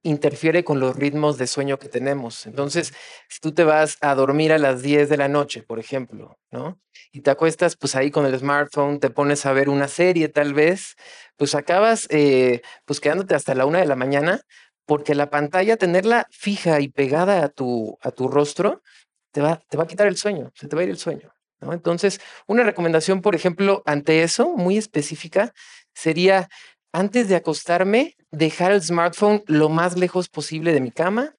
interfiere 0.02 0.64
con 0.64 0.80
los 0.80 0.96
ritmos 0.96 1.36
de 1.38 1.46
sueño 1.46 1.78
que 1.78 1.88
tenemos. 1.88 2.46
Entonces, 2.46 2.92
si 3.28 3.40
tú 3.40 3.52
te 3.52 3.64
vas 3.64 3.96
a 4.00 4.14
dormir 4.14 4.52
a 4.52 4.58
las 4.58 4.82
10 4.82 5.08
de 5.08 5.16
la 5.16 5.28
noche, 5.28 5.62
por 5.62 5.78
ejemplo, 5.78 6.38
¿no? 6.50 6.80
Y 7.12 7.20
te 7.20 7.30
acuestas 7.30 7.76
pues 7.76 7.96
ahí 7.96 8.10
con 8.10 8.24
el 8.26 8.38
smartphone, 8.38 9.00
te 9.00 9.10
pones 9.10 9.44
a 9.46 9.52
ver 9.52 9.68
una 9.68 9.88
serie 9.88 10.28
tal 10.28 10.54
vez, 10.54 10.96
pues 11.36 11.54
acabas 11.54 12.06
eh, 12.10 12.62
pues 12.84 13.00
quedándote 13.00 13.34
hasta 13.34 13.54
la 13.54 13.66
una 13.66 13.80
de 13.80 13.86
la 13.86 13.96
mañana 13.96 14.40
porque 14.86 15.14
la 15.14 15.30
pantalla, 15.30 15.76
tenerla 15.76 16.26
fija 16.32 16.80
y 16.80 16.88
pegada 16.88 17.44
a 17.44 17.48
tu, 17.48 17.96
a 18.02 18.10
tu 18.10 18.26
rostro, 18.26 18.82
te 19.30 19.40
va, 19.40 19.60
te 19.68 19.76
va 19.76 19.84
a 19.84 19.86
quitar 19.86 20.08
el 20.08 20.16
sueño, 20.16 20.50
se 20.54 20.66
te 20.66 20.74
va 20.74 20.82
a 20.82 20.84
ir 20.84 20.90
el 20.90 20.98
sueño. 20.98 21.32
Entonces, 21.60 22.20
una 22.46 22.64
recomendación, 22.64 23.20
por 23.20 23.34
ejemplo, 23.34 23.82
ante 23.86 24.22
eso, 24.22 24.56
muy 24.56 24.78
específica, 24.78 25.52
sería 25.94 26.48
antes 26.92 27.28
de 27.28 27.36
acostarme, 27.36 28.16
dejar 28.30 28.72
el 28.72 28.82
smartphone 28.82 29.42
lo 29.46 29.68
más 29.68 29.96
lejos 29.98 30.28
posible 30.28 30.72
de 30.72 30.80
mi 30.80 30.90
cama, 30.90 31.34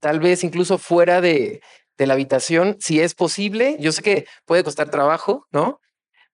tal 0.00 0.20
vez 0.20 0.44
incluso 0.44 0.78
fuera 0.78 1.20
de, 1.20 1.60
la 1.96 2.14
habitación, 2.14 2.76
si 2.80 3.00
es 3.00 3.14
posible. 3.14 3.76
Yo 3.80 3.90
sé 3.92 4.02
que 4.02 4.26
puede 4.44 4.62
costar 4.62 4.90
trabajo, 4.90 5.46
¿no? 5.50 5.80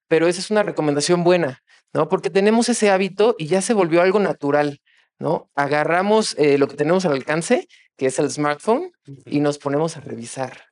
Pero 0.08 0.28
esa 0.28 0.40
es 0.40 0.50
una 0.50 0.62
recomendación 0.62 1.24
buena, 1.24 1.62
¿no? 1.94 2.08
Porque 2.08 2.28
tenemos 2.28 2.68
ese 2.68 2.90
hábito 2.90 3.34
y 3.38 3.46
ya 3.46 3.62
se 3.62 3.72
volvió 3.72 4.02
algo 4.02 4.20
natural, 4.20 4.80
¿no? 5.18 5.50
Agarramos 5.54 6.34
eh, 6.38 6.58
lo 6.58 6.68
que 6.68 6.76
tenemos 6.76 7.06
al 7.06 7.12
alcance, 7.12 7.66
que 7.96 8.06
es 8.06 8.18
el 8.18 8.30
smartphone, 8.30 8.92
y 9.24 9.40
nos 9.40 9.58
ponemos 9.58 9.96
a 9.96 10.00
revisar. 10.00 10.64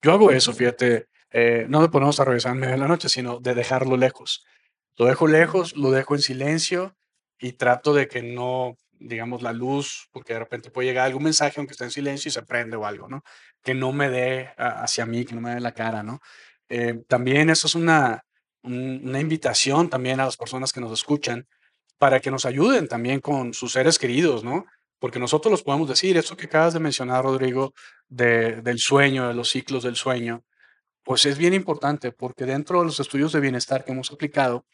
Yo 0.00 0.12
hago 0.12 0.30
eso, 0.30 0.52
fíjate, 0.52 1.08
eh, 1.30 1.66
no 1.68 1.82
de 1.82 1.88
ponemos 1.88 2.20
a 2.20 2.24
revisar 2.24 2.52
en 2.52 2.60
medio 2.60 2.74
de 2.74 2.78
la 2.78 2.88
noche, 2.88 3.08
sino 3.08 3.40
de 3.40 3.54
dejarlo 3.54 3.96
lejos. 3.96 4.44
Lo 4.96 5.06
dejo 5.06 5.26
lejos, 5.26 5.76
lo 5.76 5.90
dejo 5.90 6.14
en 6.14 6.22
silencio 6.22 6.96
y 7.38 7.52
trato 7.52 7.94
de 7.94 8.08
que 8.08 8.22
no, 8.22 8.76
digamos, 8.92 9.42
la 9.42 9.52
luz, 9.52 10.08
porque 10.12 10.34
de 10.34 10.38
repente 10.38 10.70
puede 10.70 10.88
llegar 10.88 11.06
algún 11.06 11.24
mensaje 11.24 11.54
aunque 11.56 11.72
esté 11.72 11.84
en 11.84 11.90
silencio 11.90 12.28
y 12.28 12.32
se 12.32 12.42
prende 12.42 12.76
o 12.76 12.86
algo, 12.86 13.08
¿no? 13.08 13.22
Que 13.62 13.74
no 13.74 13.92
me 13.92 14.08
dé 14.08 14.50
hacia 14.56 15.06
mí, 15.06 15.24
que 15.24 15.34
no 15.34 15.40
me 15.40 15.54
dé 15.54 15.60
la 15.60 15.72
cara, 15.72 16.02
¿no? 16.02 16.20
Eh, 16.68 17.02
también 17.08 17.50
eso 17.50 17.66
es 17.66 17.74
una, 17.74 18.24
una 18.62 19.20
invitación 19.20 19.90
también 19.90 20.20
a 20.20 20.24
las 20.24 20.36
personas 20.36 20.72
que 20.72 20.80
nos 20.80 20.92
escuchan 20.92 21.46
para 21.98 22.20
que 22.20 22.30
nos 22.30 22.44
ayuden 22.44 22.88
también 22.88 23.20
con 23.20 23.54
sus 23.54 23.72
seres 23.72 23.98
queridos, 23.98 24.44
¿no? 24.44 24.66
Porque 24.98 25.18
nosotros 25.18 25.50
los 25.50 25.62
podemos 25.62 25.88
decir, 25.88 26.16
esto 26.16 26.36
que 26.36 26.46
acabas 26.46 26.72
de 26.72 26.80
mencionar, 26.80 27.24
Rodrigo, 27.24 27.74
de, 28.08 28.62
del 28.62 28.78
sueño, 28.78 29.28
de 29.28 29.34
los 29.34 29.50
ciclos 29.50 29.82
del 29.82 29.96
sueño, 29.96 30.44
pues 31.04 31.26
es 31.26 31.38
bien 31.38 31.54
importante 31.54 32.12
porque 32.12 32.46
dentro 32.46 32.80
de 32.80 32.86
los 32.86 32.98
estudios 32.98 33.32
de 33.32 33.40
bienestar 33.40 33.84
que 33.84 33.92
hemos 33.92 34.10
aplicado, 34.10 34.66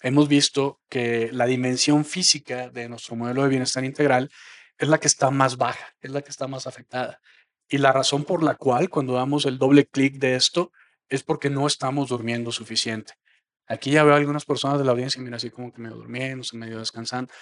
hemos 0.00 0.28
visto 0.28 0.80
que 0.88 1.30
la 1.32 1.46
dimensión 1.46 2.04
física 2.04 2.70
de 2.70 2.88
nuestro 2.88 3.16
modelo 3.16 3.42
de 3.42 3.48
bienestar 3.48 3.84
integral 3.84 4.30
es 4.78 4.88
la 4.88 4.98
que 4.98 5.08
está 5.08 5.30
más 5.30 5.56
baja, 5.56 5.94
es 6.00 6.10
la 6.10 6.22
que 6.22 6.30
está 6.30 6.46
más 6.46 6.66
afectada. 6.66 7.20
Y 7.68 7.78
la 7.78 7.92
razón 7.92 8.24
por 8.24 8.42
la 8.42 8.54
cual 8.54 8.88
cuando 8.90 9.14
damos 9.14 9.44
el 9.44 9.58
doble 9.58 9.86
clic 9.86 10.14
de 10.14 10.36
esto 10.36 10.72
es 11.08 11.22
porque 11.22 11.50
no 11.50 11.66
estamos 11.66 12.08
durmiendo 12.08 12.52
suficiente. 12.52 13.14
Aquí 13.66 13.90
ya 13.90 14.04
veo 14.04 14.14
algunas 14.14 14.44
personas 14.44 14.78
de 14.78 14.84
la 14.84 14.92
audiencia, 14.92 15.20
mira, 15.22 15.36
así 15.36 15.50
como 15.50 15.72
que 15.72 15.80
medio 15.80 15.96
durmiendo, 15.96 16.44
medio 16.52 16.78
descansando. 16.78 17.32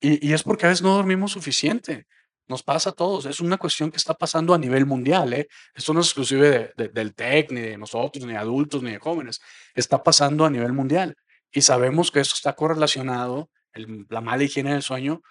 Y 0.00 0.32
es 0.32 0.42
porque 0.42 0.66
a 0.66 0.68
veces 0.68 0.82
no 0.82 0.94
dormimos 0.94 1.32
suficiente. 1.32 2.06
Nos 2.48 2.62
pasa 2.62 2.90
a 2.90 2.92
todos. 2.92 3.26
Es 3.26 3.40
una 3.40 3.58
cuestión 3.58 3.90
que 3.90 3.98
está 3.98 4.14
pasando 4.14 4.54
a 4.54 4.58
nivel 4.58 4.86
mundial. 4.86 5.32
¿eh? 5.34 5.48
Esto 5.74 5.92
no 5.92 6.00
es 6.00 6.06
exclusive 6.06 6.72
del 6.76 7.14
TEC, 7.14 7.52
ni 7.52 7.60
de 7.60 7.76
nosotros, 7.76 8.24
ni 8.24 8.32
de 8.32 8.38
adultos, 8.38 8.82
ni 8.82 8.92
de 8.92 8.98
jóvenes. 8.98 9.40
Está 9.74 10.02
pasando 10.02 10.44
a 10.44 10.50
nivel 10.50 10.72
mundial. 10.72 11.14
Y 11.52 11.62
sabemos 11.62 12.10
que 12.10 12.20
esto 12.20 12.34
está 12.34 12.54
correlacionado, 12.54 13.50
la 13.74 14.20
mala 14.20 14.44
higiene 14.44 14.72
del 14.72 14.82
sueño, 14.82 15.22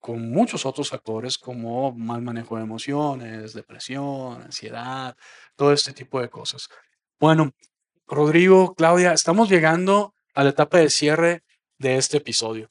con 0.00 0.30
muchos 0.30 0.66
otros 0.66 0.90
factores 0.90 1.38
como 1.38 1.92
mal 1.92 2.20
manejo 2.22 2.56
de 2.56 2.64
emociones, 2.64 3.54
depresión, 3.54 4.42
ansiedad, 4.42 5.16
todo 5.56 5.72
este 5.72 5.92
tipo 5.92 6.20
de 6.20 6.28
cosas. 6.28 6.68
Bueno, 7.18 7.52
Rodrigo, 8.06 8.74
Claudia, 8.74 9.12
estamos 9.12 9.48
llegando 9.48 10.14
a 10.34 10.44
la 10.44 10.50
etapa 10.50 10.78
de 10.78 10.90
cierre 10.90 11.42
de 11.78 11.96
este 11.96 12.18
episodio. 12.18 12.70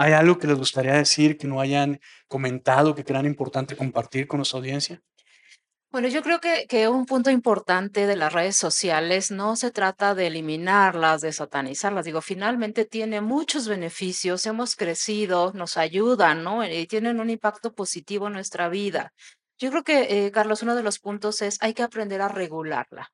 ¿Hay 0.00 0.12
algo 0.12 0.38
que 0.38 0.46
les 0.46 0.56
gustaría 0.56 0.92
decir 0.92 1.36
que 1.36 1.48
no 1.48 1.60
hayan 1.60 2.00
comentado, 2.28 2.94
que 2.94 3.02
crean 3.02 3.26
importante 3.26 3.74
compartir 3.74 4.28
con 4.28 4.38
nuestra 4.38 4.58
audiencia? 4.60 5.02
Bueno, 5.90 6.06
yo 6.06 6.22
creo 6.22 6.38
que, 6.38 6.66
que, 6.68 6.86
un 6.86 7.04
punto 7.04 7.30
importante 7.30 8.06
de 8.06 8.14
las 8.14 8.32
redes 8.32 8.54
sociales 8.54 9.32
no 9.32 9.56
se 9.56 9.72
trata 9.72 10.14
de 10.14 10.28
eliminarlas, 10.28 11.22
de 11.22 11.32
satanizarlas. 11.32 12.04
Digo, 12.04 12.20
finalmente 12.20 12.84
tiene 12.84 13.20
muchos 13.20 13.66
beneficios, 13.66 14.46
hemos 14.46 14.76
crecido, 14.76 15.52
nos 15.52 15.76
ayudan, 15.76 16.44
¿no? 16.44 16.64
Y 16.64 16.86
tienen 16.86 17.18
un 17.18 17.30
impacto 17.30 17.74
positivo 17.74 18.28
en 18.28 18.34
nuestra 18.34 18.68
vida. 18.68 19.12
Yo 19.58 19.70
creo 19.70 19.82
que, 19.82 20.26
eh, 20.26 20.30
Carlos, 20.30 20.62
uno 20.62 20.76
de 20.76 20.84
los 20.84 21.00
puntos 21.00 21.42
es 21.42 21.58
hay 21.60 21.74
que 21.74 21.82
aprender 21.82 22.22
a 22.22 22.28
regularla 22.28 23.10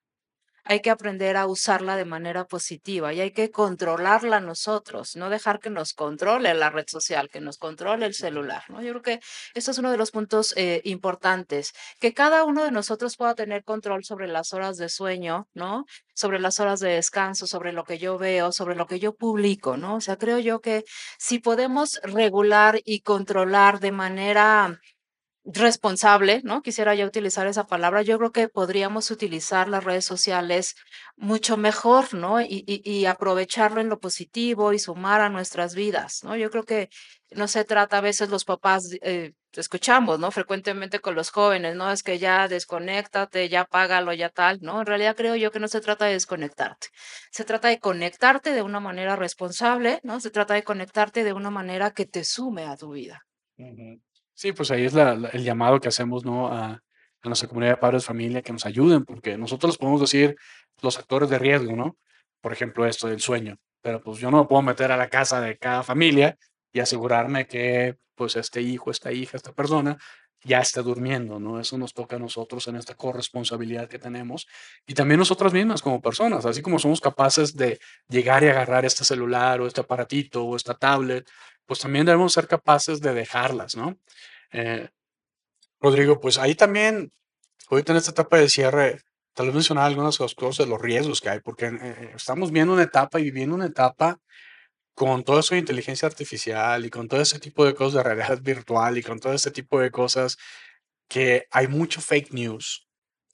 hay 0.65 0.81
que 0.81 0.91
aprender 0.91 1.37
a 1.37 1.47
usarla 1.47 1.97
de 1.97 2.05
manera 2.05 2.47
positiva 2.47 3.13
y 3.13 3.21
hay 3.21 3.33
que 3.33 3.51
controlarla 3.51 4.41
nosotros, 4.41 5.17
no 5.17 5.31
dejar 5.31 5.61
que 5.61 5.71
nos 5.71 5.93
controle 5.93 6.55
la 6.55 6.71
red 6.71 6.87
social, 6.89 7.29
que 7.31 7.41
nos 7.41 7.59
controle 7.59 8.07
el 8.07 8.15
celular. 8.15 8.63
¿no? 8.69 8.83
Yo 8.83 8.91
creo 8.91 9.03
que 9.03 9.21
esto 9.55 9.71
es 9.71 9.79
uno 9.79 9.91
de 9.91 9.99
los 9.99 10.11
puntos 10.11 10.55
eh, 10.57 10.81
importantes, 10.85 11.73
que 12.01 12.15
cada 12.15 12.45
uno 12.45 12.65
de 12.65 12.71
nosotros 12.71 13.17
pueda 13.17 13.35
tener 13.35 13.65
control 13.65 14.05
sobre 14.05 14.27
las 14.27 14.53
horas 14.55 14.77
de 14.79 14.89
sueño, 14.89 15.49
¿no? 15.55 15.85
sobre 16.15 16.39
las 16.39 16.61
horas 16.61 16.81
de 16.81 16.91
descanso, 16.91 17.47
sobre 17.47 17.73
lo 17.73 17.85
que 17.85 17.99
yo 17.99 18.19
veo, 18.19 18.53
sobre 18.53 18.77
lo 18.77 18.87
que 18.87 18.99
yo 18.99 19.15
publico, 19.15 19.77
¿no? 19.77 19.97
O 19.97 20.01
sea, 20.01 20.17
creo 20.17 20.39
yo 20.39 20.61
que 20.61 20.85
si 21.19 21.41
podemos 21.41 22.01
regular 22.05 22.81
y 22.85 23.01
controlar 23.01 23.81
de 23.81 23.93
manera 23.93 24.81
responsable, 25.45 26.41
¿no? 26.43 26.63
Quisiera 26.63 26.95
ya 26.95 27.07
utilizar 27.07 27.47
esa 27.47 27.67
palabra. 27.67 28.03
Yo 28.03 28.19
creo 28.19 28.33
que 28.33 28.49
podríamos 28.49 29.11
utilizar 29.11 29.69
las 29.69 29.85
redes 29.85 30.05
sociales 30.05 30.75
mucho 31.17 31.57
mejor, 31.57 32.15
¿no? 32.15 32.41
Y, 32.41 33.05
aprovecharlo 33.07 33.81
en 33.81 33.89
lo 33.91 34.01
positivo 34.01 34.73
y 34.73 34.79
sumar 34.79 35.21
a 35.21 35.29
nuestras 35.29 35.75
vidas, 35.75 36.21
¿no? 36.25 36.37
Yo 36.37 36.51
creo 36.51 36.65
que 36.65 36.89
no 37.33 37.49
se 37.49 37.65
trata 37.65 37.99
a 37.99 38.01
veces 38.01 38.31
los 38.31 38.45
papás, 38.45 38.89
eh, 39.03 39.33
escuchamos, 39.53 40.19
¿no? 40.19 40.31
Frecuentemente 40.31 41.01
con 41.01 41.15
los 41.15 41.31
jóvenes, 41.31 41.77
¿no? 41.77 41.91
Es 41.91 42.03
que 42.03 42.19
ya 42.19 42.49
desconéctate, 42.49 43.49
ya 43.49 43.65
págalo, 43.67 44.13
ya 44.15 44.31
tal, 44.31 44.61
¿no? 44.63 44.81
En 44.81 44.87
realidad 44.87 45.17
creo 45.17 45.37
yo 45.37 45.51
que 45.51 45.61
no 45.61 45.69
se 45.69 45.81
trata 45.81 46.07
de 46.07 46.15
desconectarte. 46.15 46.89
Se 47.31 47.45
trata 47.45 47.69
de 47.69 47.79
conectarte 47.81 48.53
de 48.53 48.63
una 48.63 48.81
manera 48.81 49.17
responsable, 49.17 50.01
¿no? 50.03 50.21
Se 50.21 50.31
trata 50.31 50.55
de 50.55 50.65
conectarte 50.65 51.25
de 51.25 51.33
una 51.35 51.51
manera 51.51 51.91
que 51.91 52.07
te 52.07 52.25
sume 52.25 52.65
a 52.65 52.77
tu 52.77 52.93
vida. 52.93 53.27
Sí, 54.35 54.53
pues 54.53 54.71
ahí 54.71 54.85
es 54.85 54.95
el 54.95 55.45
llamado 55.45 55.81
que 55.81 55.89
hacemos, 55.89 56.25
¿no? 56.25 56.49
A, 56.49 56.83
a 57.25 57.29
nuestra 57.29 57.49
comunidad 57.49 57.73
de 57.73 57.77
padres 57.79 58.03
de 58.03 58.07
familia 58.07 58.43
que 58.43 58.53
nos 58.53 58.67
ayuden, 58.67 59.05
porque 59.05 59.39
nosotros 59.39 59.79
podemos 59.79 60.01
decir 60.01 60.37
los 60.83 60.99
actores 60.99 61.31
de 61.31 61.39
riesgo, 61.39 61.75
¿no? 61.77 61.97
Por 62.41 62.53
ejemplo, 62.53 62.87
esto 62.87 63.09
del 63.09 63.21
sueño, 63.21 63.57
pero 63.81 64.03
pues 64.03 64.19
yo 64.19 64.31
no 64.31 64.39
me 64.43 64.49
puedo 64.49 64.63
meter 64.63 64.93
a 64.93 64.97
la 64.97 65.09
casa 65.09 65.41
de 65.41 65.57
cada 65.57 65.83
familia 65.83 66.37
y 66.73 66.81
asegurarme 66.81 67.47
que 67.47 67.97
pues 68.17 68.37
este 68.37 68.61
hijo, 68.61 68.91
esta 68.91 69.13
hija, 69.13 69.37
esta 69.37 69.53
persona 69.53 69.97
ya 70.43 70.61
esté 70.61 70.83
durmiendo, 70.83 71.41
¿no? 71.41 71.59
Eso 71.59 71.79
nos 71.79 71.95
toca 71.95 72.17
a 72.17 72.19
nosotros 72.19 72.69
en 72.69 72.77
esta 72.77 72.95
corresponsabilidad 72.95 73.89
que 73.89 73.99
tenemos 73.99 74.47
y 74.87 74.93
también 74.95 75.19
nosotras 75.19 75.53
mismas 75.55 75.81
como 75.81 76.03
personas, 76.03 76.45
así 76.45 76.61
como 76.61 76.79
somos 76.79 77.01
capaces 77.01 77.57
de 77.57 77.81
llegar 78.09 78.45
y 78.45 78.49
agarrar 78.49 78.85
este 78.85 79.05
celular 79.05 79.61
o 79.63 79.67
este 79.67 79.81
aparatito 79.81 80.45
o 80.45 80.57
esta 80.57 80.75
tablet 80.75 81.27
pues 81.67 81.81
también 81.81 82.07
debemos 82.07 82.33
ser 82.33 82.47
capaces 82.47 83.01
de 83.01 83.15
dejarlas, 83.15 83.77
¿no? 83.77 83.99
Eh, 84.53 84.89
Rodrigo, 85.81 86.21
pues 86.21 86.39
ahí 86.39 86.55
también, 86.55 87.13
ahorita 87.69 87.93
en 87.93 87.99
esta 87.99 88.13
etapa 88.13 88.39
de 88.39 88.49
cierre, 88.49 89.01
tal 89.35 89.47
vez 89.47 89.55
mencionar 89.55 89.87
algunas 89.87 90.17
cosas 90.19 90.59
de 90.59 90.67
los 90.67 90.81
riesgos 90.81 91.21
que 91.21 91.31
hay, 91.31 91.41
porque 91.41 91.67
eh, 91.67 92.13
estamos 92.15 92.51
viendo 92.53 92.73
una 92.73 92.85
etapa 92.85 93.21
y 93.21 93.25
viviendo 93.25 93.55
una 93.55 93.67
etapa 93.67 94.19
con 94.95 95.25
todo 95.25 95.41
eso 95.41 95.57
inteligencia 95.57 96.07
artificial 96.07 96.85
y 96.87 96.91
con 96.91 97.09
todo 97.09 97.21
ese 97.21 97.41
tipo 97.41 97.65
de 97.65 97.75
cosas 97.75 97.95
de 97.95 98.03
realidad 98.05 98.41
virtual 98.41 98.97
y 98.97 99.03
con 99.03 99.19
todo 99.19 99.33
ese 99.33 99.51
tipo 99.51 99.81
de 99.81 99.91
cosas 99.91 100.37
que 101.09 101.47
hay 101.51 101.67
mucho 101.67 102.01
fake 102.01 102.33
news. 102.33 102.87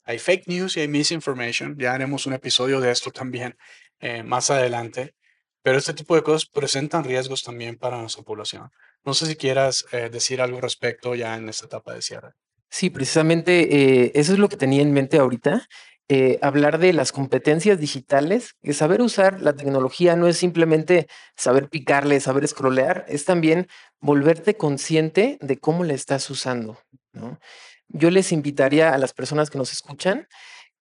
Hay 0.03 0.17
fake 0.19 0.47
news 0.47 0.75
y 0.75 0.81
hay 0.81 0.87
misinformation. 0.87 1.77
Ya 1.77 1.93
haremos 1.93 2.25
un 2.25 2.33
episodio 2.33 2.79
de 2.81 2.91
esto 2.91 3.11
también 3.11 3.55
eh, 3.99 4.23
más 4.23 4.49
adelante. 4.49 5.15
Pero 5.63 5.77
este 5.77 5.93
tipo 5.93 6.15
de 6.15 6.23
cosas 6.23 6.45
presentan 6.45 7.03
riesgos 7.03 7.43
también 7.43 7.77
para 7.77 7.99
nuestra 7.99 8.23
población. 8.23 8.71
No 9.03 9.13
sé 9.13 9.25
si 9.25 9.35
quieras 9.35 9.85
eh, 9.91 10.09
decir 10.11 10.41
algo 10.41 10.57
al 10.57 10.63
respecto 10.63 11.15
ya 11.15 11.35
en 11.35 11.49
esta 11.49 11.65
etapa 11.65 11.93
de 11.93 12.01
cierre. 12.01 12.33
Sí, 12.69 12.89
precisamente 12.89 14.03
eh, 14.03 14.11
eso 14.15 14.33
es 14.33 14.39
lo 14.39 14.49
que 14.49 14.57
tenía 14.57 14.81
en 14.81 14.93
mente 14.93 15.17
ahorita. 15.17 15.67
Eh, 16.07 16.39
hablar 16.41 16.77
de 16.77 16.93
las 16.93 17.11
competencias 17.11 17.79
digitales, 17.79 18.55
que 18.61 18.73
saber 18.73 19.01
usar 19.01 19.41
la 19.41 19.53
tecnología 19.53 20.15
no 20.15 20.27
es 20.27 20.37
simplemente 20.37 21.07
saber 21.37 21.69
picarle, 21.69 22.19
saber 22.19 22.47
scrollear, 22.47 23.05
es 23.07 23.25
también 23.25 23.67
volverte 23.99 24.57
consciente 24.57 25.37
de 25.41 25.57
cómo 25.57 25.83
le 25.83 25.93
estás 25.93 26.29
usando. 26.29 26.79
¿no? 27.13 27.39
Yo 27.87 28.11
les 28.11 28.31
invitaría 28.31 28.93
a 28.93 28.97
las 28.97 29.13
personas 29.13 29.49
que 29.49 29.57
nos 29.57 29.71
escuchan 29.71 30.27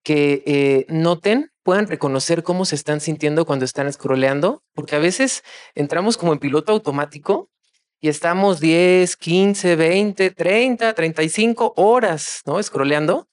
que 0.03 0.87
noten 0.89 1.50
puedan 1.63 1.87
reconocer 1.87 2.43
cómo 2.43 2.65
se 2.65 2.75
están 2.75 3.01
sintiendo 3.01 3.45
cuando 3.45 3.65
están 3.65 3.93
scrolleando, 3.93 4.63
porque 4.75 4.97
a 4.97 4.99
veces 4.99 5.43
entramos 5.75 6.17
como 6.17 6.33
en 6.33 6.39
piloto 6.39 6.73
automático 6.73 7.51
y 8.01 8.09
estamos 8.09 8.61
10, 8.61 9.17
15, 9.17 9.77
20, 9.77 10.31
30, 10.31 10.95
35 10.95 11.75
horas, 11.77 12.41
¿no? 12.47 12.63
Scrolleando. 12.63 13.29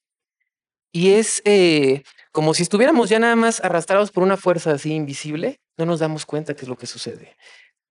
Y 0.92 1.12
es 1.12 1.42
eh, 1.46 2.04
como 2.32 2.54
si 2.54 2.64
estuviéramos 2.64 3.10
ya 3.10 3.20
nada 3.20 3.36
más 3.36 3.64
arrastrados 3.64 4.12
por 4.12 4.24
una 4.24 4.38
fuerza 4.38 4.72
así 4.72 4.94
invisible, 4.94 5.60
no 5.78 5.86
nos 5.86 6.00
damos 6.00 6.26
cuenta 6.26 6.56
qué 6.56 6.64
es 6.64 6.68
lo 6.68 6.78
que 6.78 6.88
sucede. 6.88 7.36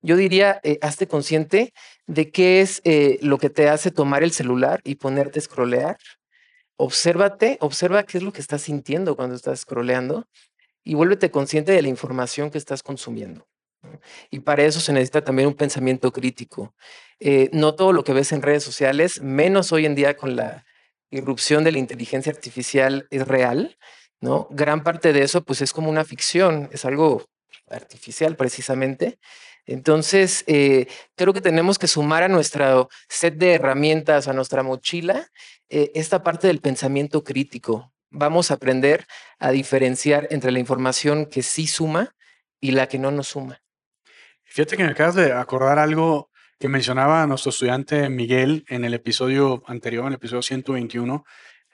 Yo 0.02 0.16
diría, 0.16 0.60
eh, 0.62 0.78
hazte 0.82 1.08
consciente 1.08 1.72
de 2.06 2.30
qué 2.30 2.60
es 2.60 2.80
eh, 2.84 3.18
lo 3.22 3.38
que 3.38 3.50
te 3.50 3.68
hace 3.68 3.90
tomar 3.90 4.22
el 4.22 4.32
celular 4.32 4.80
y 4.84 4.96
ponerte 4.96 5.38
a 5.38 5.42
scrollear 5.42 5.96
obsérvate, 6.76 7.58
observa 7.60 8.04
qué 8.04 8.18
es 8.18 8.24
lo 8.24 8.32
que 8.32 8.40
estás 8.40 8.62
sintiendo 8.62 9.16
cuando 9.16 9.34
estás 9.34 9.60
scrolleando 9.60 10.26
y 10.84 10.94
vuélvete 10.94 11.30
consciente 11.30 11.72
de 11.72 11.82
la 11.82 11.88
información 11.88 12.50
que 12.50 12.58
estás 12.58 12.82
consumiendo. 12.82 13.46
Y 14.30 14.40
para 14.40 14.64
eso 14.64 14.80
se 14.80 14.92
necesita 14.92 15.22
también 15.22 15.48
un 15.48 15.54
pensamiento 15.54 16.12
crítico. 16.12 16.74
Eh, 17.20 17.50
no 17.52 17.74
todo 17.74 17.92
lo 17.92 18.04
que 18.04 18.12
ves 18.12 18.32
en 18.32 18.42
redes 18.42 18.64
sociales, 18.64 19.20
menos 19.22 19.72
hoy 19.72 19.86
en 19.86 19.94
día 19.94 20.16
con 20.16 20.36
la 20.36 20.64
irrupción 21.10 21.64
de 21.64 21.72
la 21.72 21.78
inteligencia 21.78 22.32
artificial, 22.32 23.06
es 23.10 23.26
real, 23.26 23.78
¿no? 24.20 24.48
Gran 24.50 24.82
parte 24.82 25.12
de 25.12 25.22
eso, 25.22 25.42
pues, 25.44 25.62
es 25.62 25.72
como 25.72 25.88
una 25.90 26.04
ficción, 26.04 26.68
es 26.72 26.84
algo 26.84 27.24
artificial 27.68 28.36
precisamente. 28.36 29.18
Entonces, 29.66 30.44
eh, 30.46 30.86
creo 31.16 31.32
que 31.32 31.40
tenemos 31.40 31.78
que 31.78 31.88
sumar 31.88 32.22
a 32.22 32.28
nuestro 32.28 32.88
set 33.08 33.34
de 33.34 33.54
herramientas, 33.54 34.28
a 34.28 34.32
nuestra 34.32 34.62
mochila, 34.62 35.28
eh, 35.68 35.90
esta 35.94 36.22
parte 36.22 36.46
del 36.46 36.60
pensamiento 36.60 37.24
crítico. 37.24 37.92
Vamos 38.10 38.50
a 38.50 38.54
aprender 38.54 39.06
a 39.38 39.50
diferenciar 39.50 40.28
entre 40.30 40.52
la 40.52 40.60
información 40.60 41.26
que 41.26 41.42
sí 41.42 41.66
suma 41.66 42.14
y 42.60 42.70
la 42.70 42.86
que 42.86 42.98
no 42.98 43.10
nos 43.10 43.28
suma. 43.28 43.60
Fíjate 44.44 44.76
que 44.76 44.84
me 44.84 44.90
acabas 44.90 45.16
de 45.16 45.32
acordar 45.32 45.80
algo 45.80 46.30
que 46.58 46.68
mencionaba 46.68 47.26
nuestro 47.26 47.50
estudiante 47.50 48.08
Miguel 48.08 48.64
en 48.68 48.84
el 48.84 48.94
episodio 48.94 49.62
anterior, 49.66 50.04
en 50.04 50.08
el 50.08 50.14
episodio 50.14 50.42
121, 50.42 51.24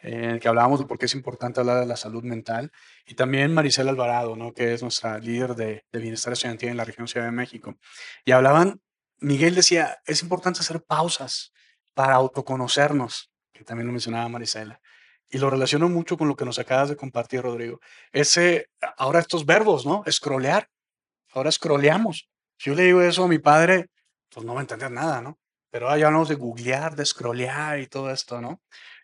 en 0.03 0.25
el 0.25 0.41
que 0.41 0.49
hablábamos 0.49 0.81
de 0.81 0.87
por 0.87 0.99
qué 0.99 1.07
es 1.07 1.15
importante 1.15 1.61
hablar 1.61 1.81
de 1.81 1.87
la 1.87 1.97
salud 1.97 2.25
mental, 2.25 2.73
y 3.07 3.15
también 3.15 3.55
Maricela 3.55 3.91
Alvarado, 3.91 4.37
¿no? 4.37 4.53
que 4.53 4.75
es 4.75 4.83
nuestra 4.83 5.19
líder 5.19 5.55
de, 5.55 5.85
bienestar 5.93 6.33
estudiantil 6.33 6.71
en 6.71 6.77
la 6.77 6.85
región 6.85 7.09
Ciudad 7.09 7.27
de 7.27 7.33
México. 7.33 7.77
Y 8.25 8.33
hablaban, 8.33 8.81
Miguel 9.19 9.55
decía, 9.55 9.99
es 10.05 10.23
importante 10.23 10.61
hacer 10.61 10.83
pausas 10.83 11.53
para 11.95 12.15
autoconocernos, 12.15 13.31
que 13.53 13.65
también 13.65 13.87
lo 13.87 13.93
mencionaba 13.93 14.29
Maricela. 14.29 14.81
y 15.35 15.39
lo 15.39 15.49
relaciono 15.49 15.89
mucho 15.89 16.19
con 16.19 16.29
lo 16.29 16.37
que 16.37 16.45
nos 16.45 16.59
acabas 16.59 16.91
de 16.91 16.97
compartir, 16.97 17.41
Rodrigo. 17.41 17.81
Ese, 18.13 18.69
ahora 18.99 19.19
estos 19.21 19.47
verbos, 19.47 19.87
¿no? 19.87 20.05
Scrollear. 20.11 20.69
Ahora 21.33 21.51
scrolleamos. 21.51 22.29
Si 22.59 22.69
yo 22.69 22.77
le 22.77 22.83
digo 22.83 23.01
eso 23.01 23.25
a 23.25 23.29
mi 23.29 23.39
padre, 23.39 23.89
pues 24.29 24.45
no 24.45 24.53
va 24.53 24.61
a 24.61 24.63
entender 24.63 24.91
nada, 24.91 25.23
¿no? 25.23 25.39
Pero 25.71 25.87
ahora 25.87 25.99
ya 25.99 26.07
hablamos 26.09 26.29
de 26.29 26.35
googlear, 26.35 26.97
de 26.97 27.07
scrollear 27.07 27.81
y 27.81 27.87
todo 27.87 28.11
esto, 28.11 28.43
¿no? 28.43 28.61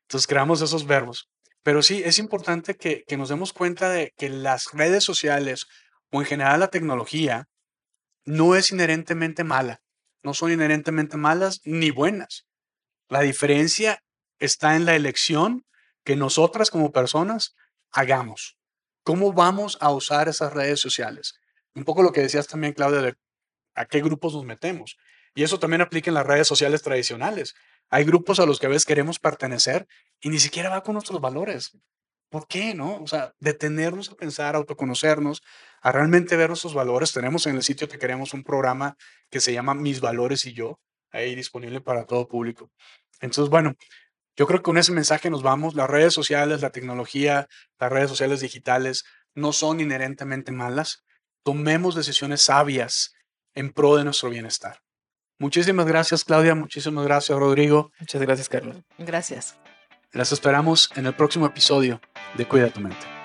Entonces 0.09 0.27
creamos 0.27 0.63
esos 0.63 0.87
verbos. 0.87 1.29
Pero 1.63 1.83
sí, 1.83 2.03
es 2.03 2.19
importante 2.19 2.77
que, 2.77 3.05
nos 3.19 3.29
demos 3.29 3.53
cuenta 3.53 3.91
de 3.91 4.15
que 4.17 4.31
las 4.31 4.73
redes 4.73 5.05
sociales 5.05 5.67
o 6.11 6.21
en 6.21 6.27
general 6.27 6.61
la 6.61 6.69
tecnología 6.69 7.47
no 8.25 8.55
es 8.55 8.71
inherentemente 8.71 9.45
mala. 9.45 9.83
No 10.23 10.33
son 10.33 10.51
inherentemente 10.51 11.19
malas 11.19 11.61
ni 11.65 11.91
buenas. 11.91 12.47
La 13.11 13.21
diferencia 13.21 14.03
está 14.39 14.77
en 14.77 14.87
la 14.87 14.97
elección 14.97 15.67
que 16.05 16.17
nosotras 16.17 16.71
como 16.71 16.91
personas 16.91 17.55
hagamos. 17.93 18.57
¿Cómo 19.03 19.35
vamos 19.35 19.77
a 19.83 19.91
usar 19.93 20.29
esas 20.29 20.55
redes 20.55 20.81
sociales? 20.81 21.39
Un 21.75 21.85
poco 21.85 22.03
lo 22.03 22.13
que 22.13 22.23
decías 22.23 22.47
también, 22.47 22.73
Claudia, 22.73 23.03
de 23.03 23.15
a 23.75 23.85
qué 23.85 24.01
grupos 24.01 24.33
nos 24.33 24.45
metemos. 24.47 24.97
Y 25.35 25.43
eso 25.43 25.59
también 25.59 25.83
aplica 25.83 26.09
en 26.09 26.15
las 26.15 26.27
redes 26.27 26.49
sociales 26.49 26.81
tradicionales. 26.81 27.55
Hay 27.91 28.05
grupos 28.05 28.41
a 28.41 28.47
los 28.47 28.59
que 28.59 28.67
a 28.67 28.69
veces 28.69 28.85
queremos 28.85 29.19
pertenecer 29.19 29.87
y 30.21 30.29
ni 30.29 30.39
siquiera 30.39 30.69
va 30.71 30.83
con 30.83 30.95
nuestros 30.95 31.21
valores. 31.21 31.77
¿Por 32.31 32.47
qué, 32.47 32.75
no? 32.75 33.03
O 33.03 33.07
sea, 33.07 33.35
detenernos 33.41 34.11
a 34.11 34.15
pensar, 34.15 34.55
a 34.55 34.59
autoconocernos, 34.59 35.43
a 35.81 35.93
realmente 35.93 36.37
ver 36.37 36.51
nuestros 36.51 36.75
valores. 36.75 37.13
Tenemos 37.13 37.47
en 37.47 37.57
el 37.57 37.63
sitio 37.63 37.89
que 37.89 37.99
queremos 37.99 38.35
un 38.35 38.45
programa 38.45 38.97
que 39.31 39.41
se 39.41 39.53
llama 39.53 39.75
Mis 39.75 40.01
Valores 40.01 40.45
y 40.45 40.53
Yo, 40.53 40.79
ahí 41.11 41.35
disponible 41.35 41.81
para 41.81 42.05
todo 42.05 42.29
público. 42.29 42.71
Entonces, 43.21 43.51
bueno, 43.51 43.75
yo 44.37 44.47
creo 44.47 44.61
que 44.61 44.65
con 44.65 44.79
ese 44.79 44.93
mensaje 44.93 45.31
nos 45.31 45.43
vamos. 45.43 45.75
Las 45.75 45.89
redes 45.89 46.13
sociales, 46.13 46.61
la 46.61 46.71
tecnología, 46.71 47.49
las 47.81 47.91
redes 47.91 48.11
sociales 48.11 48.41
digitales 48.41 49.05
no 49.35 49.53
son 49.53 49.81
inherentemente 49.81 50.53
malas. 50.53 51.05
Tomemos 51.43 51.95
decisiones 51.95 52.43
sabias 52.43 53.15
en 53.55 53.73
pro 53.73 53.97
de 53.97 54.05
nuestro 54.05 54.29
bienestar. 54.29 54.81
Muchísimas 55.39 55.87
gracias, 55.87 56.25
Claudia. 56.25 56.55
Muchísimas 56.55 57.05
gracias, 57.05 57.39
Rodrigo. 57.39 57.93
Muchas 58.01 58.21
gracias, 58.21 58.49
Carlos. 58.49 58.77
Gracias. 58.99 59.57
Las 60.13 60.33
esperamos 60.33 60.91
en 60.97 61.07
el 61.07 61.15
próximo 61.15 61.47
episodio 61.47 62.01
de 62.35 62.47
Cuida 62.47 62.71
tu 62.71 62.81
mente. 62.81 63.19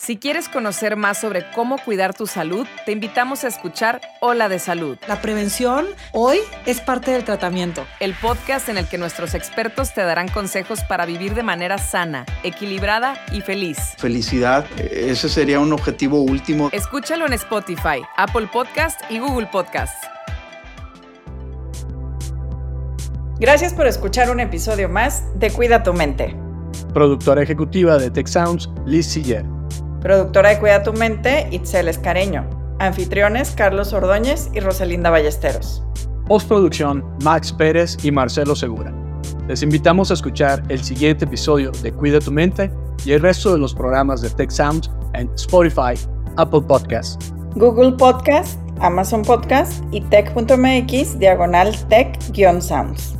Si 0.00 0.16
quieres 0.16 0.48
conocer 0.48 0.96
más 0.96 1.20
sobre 1.20 1.44
cómo 1.50 1.76
cuidar 1.76 2.14
tu 2.14 2.26
salud, 2.26 2.66
te 2.86 2.92
invitamos 2.92 3.44
a 3.44 3.48
escuchar 3.48 4.00
Hola 4.22 4.48
de 4.48 4.58
Salud. 4.58 4.96
La 5.06 5.20
prevención 5.20 5.86
hoy 6.12 6.38
es 6.64 6.80
parte 6.80 7.10
del 7.10 7.24
tratamiento. 7.24 7.86
El 8.00 8.14
podcast 8.14 8.70
en 8.70 8.78
el 8.78 8.88
que 8.88 8.96
nuestros 8.96 9.34
expertos 9.34 9.92
te 9.92 10.00
darán 10.00 10.28
consejos 10.28 10.84
para 10.84 11.04
vivir 11.04 11.34
de 11.34 11.42
manera 11.42 11.76
sana, 11.76 12.24
equilibrada 12.42 13.22
y 13.30 13.42
feliz. 13.42 13.78
Felicidad, 13.98 14.64
ese 14.78 15.28
sería 15.28 15.60
un 15.60 15.72
objetivo 15.72 16.22
último. 16.22 16.70
Escúchalo 16.72 17.26
en 17.26 17.34
Spotify, 17.34 18.00
Apple 18.16 18.48
Podcast 18.50 19.02
y 19.10 19.18
Google 19.18 19.48
Podcast. 19.48 20.02
Gracias 23.40 23.72
por 23.72 23.86
escuchar 23.86 24.30
un 24.30 24.38
episodio 24.38 24.90
más 24.90 25.24
de 25.38 25.50
Cuida 25.50 25.82
tu 25.82 25.94
mente. 25.94 26.36
Productora 26.92 27.42
ejecutiva 27.42 27.96
de 27.96 28.10
Tech 28.10 28.26
Sounds, 28.26 28.68
Liz 28.84 29.06
Siller. 29.06 29.46
Productora 30.02 30.50
de 30.50 30.58
Cuida 30.58 30.82
tu 30.82 30.92
Mente, 30.92 31.48
Itzel 31.50 31.88
Escareño. 31.88 32.46
Anfitriones, 32.80 33.52
Carlos 33.52 33.94
Ordóñez 33.94 34.50
y 34.52 34.60
Rosalinda 34.60 35.08
Ballesteros. 35.08 35.82
Postproducción, 36.26 37.02
Max 37.24 37.50
Pérez 37.50 37.96
y 38.04 38.10
Marcelo 38.10 38.54
Segura. 38.54 38.92
Les 39.48 39.62
invitamos 39.62 40.10
a 40.10 40.14
escuchar 40.14 40.62
el 40.68 40.84
siguiente 40.84 41.24
episodio 41.24 41.70
de 41.82 41.92
Cuida 41.92 42.20
tu 42.20 42.32
Mente 42.32 42.70
y 43.06 43.12
el 43.12 43.22
resto 43.22 43.54
de 43.54 43.58
los 43.58 43.74
programas 43.74 44.20
de 44.20 44.28
Tech 44.28 44.50
Sounds 44.50 44.90
en 45.14 45.30
Spotify, 45.36 45.94
Apple 46.36 46.60
Podcasts, 46.60 47.32
Google 47.54 47.92
Podcast, 47.92 48.60
Amazon 48.80 49.22
Podcast 49.22 49.82
y 49.92 50.02
tech.mx 50.02 51.18
diagonal 51.18 51.74
tech-sounds. 51.88 53.19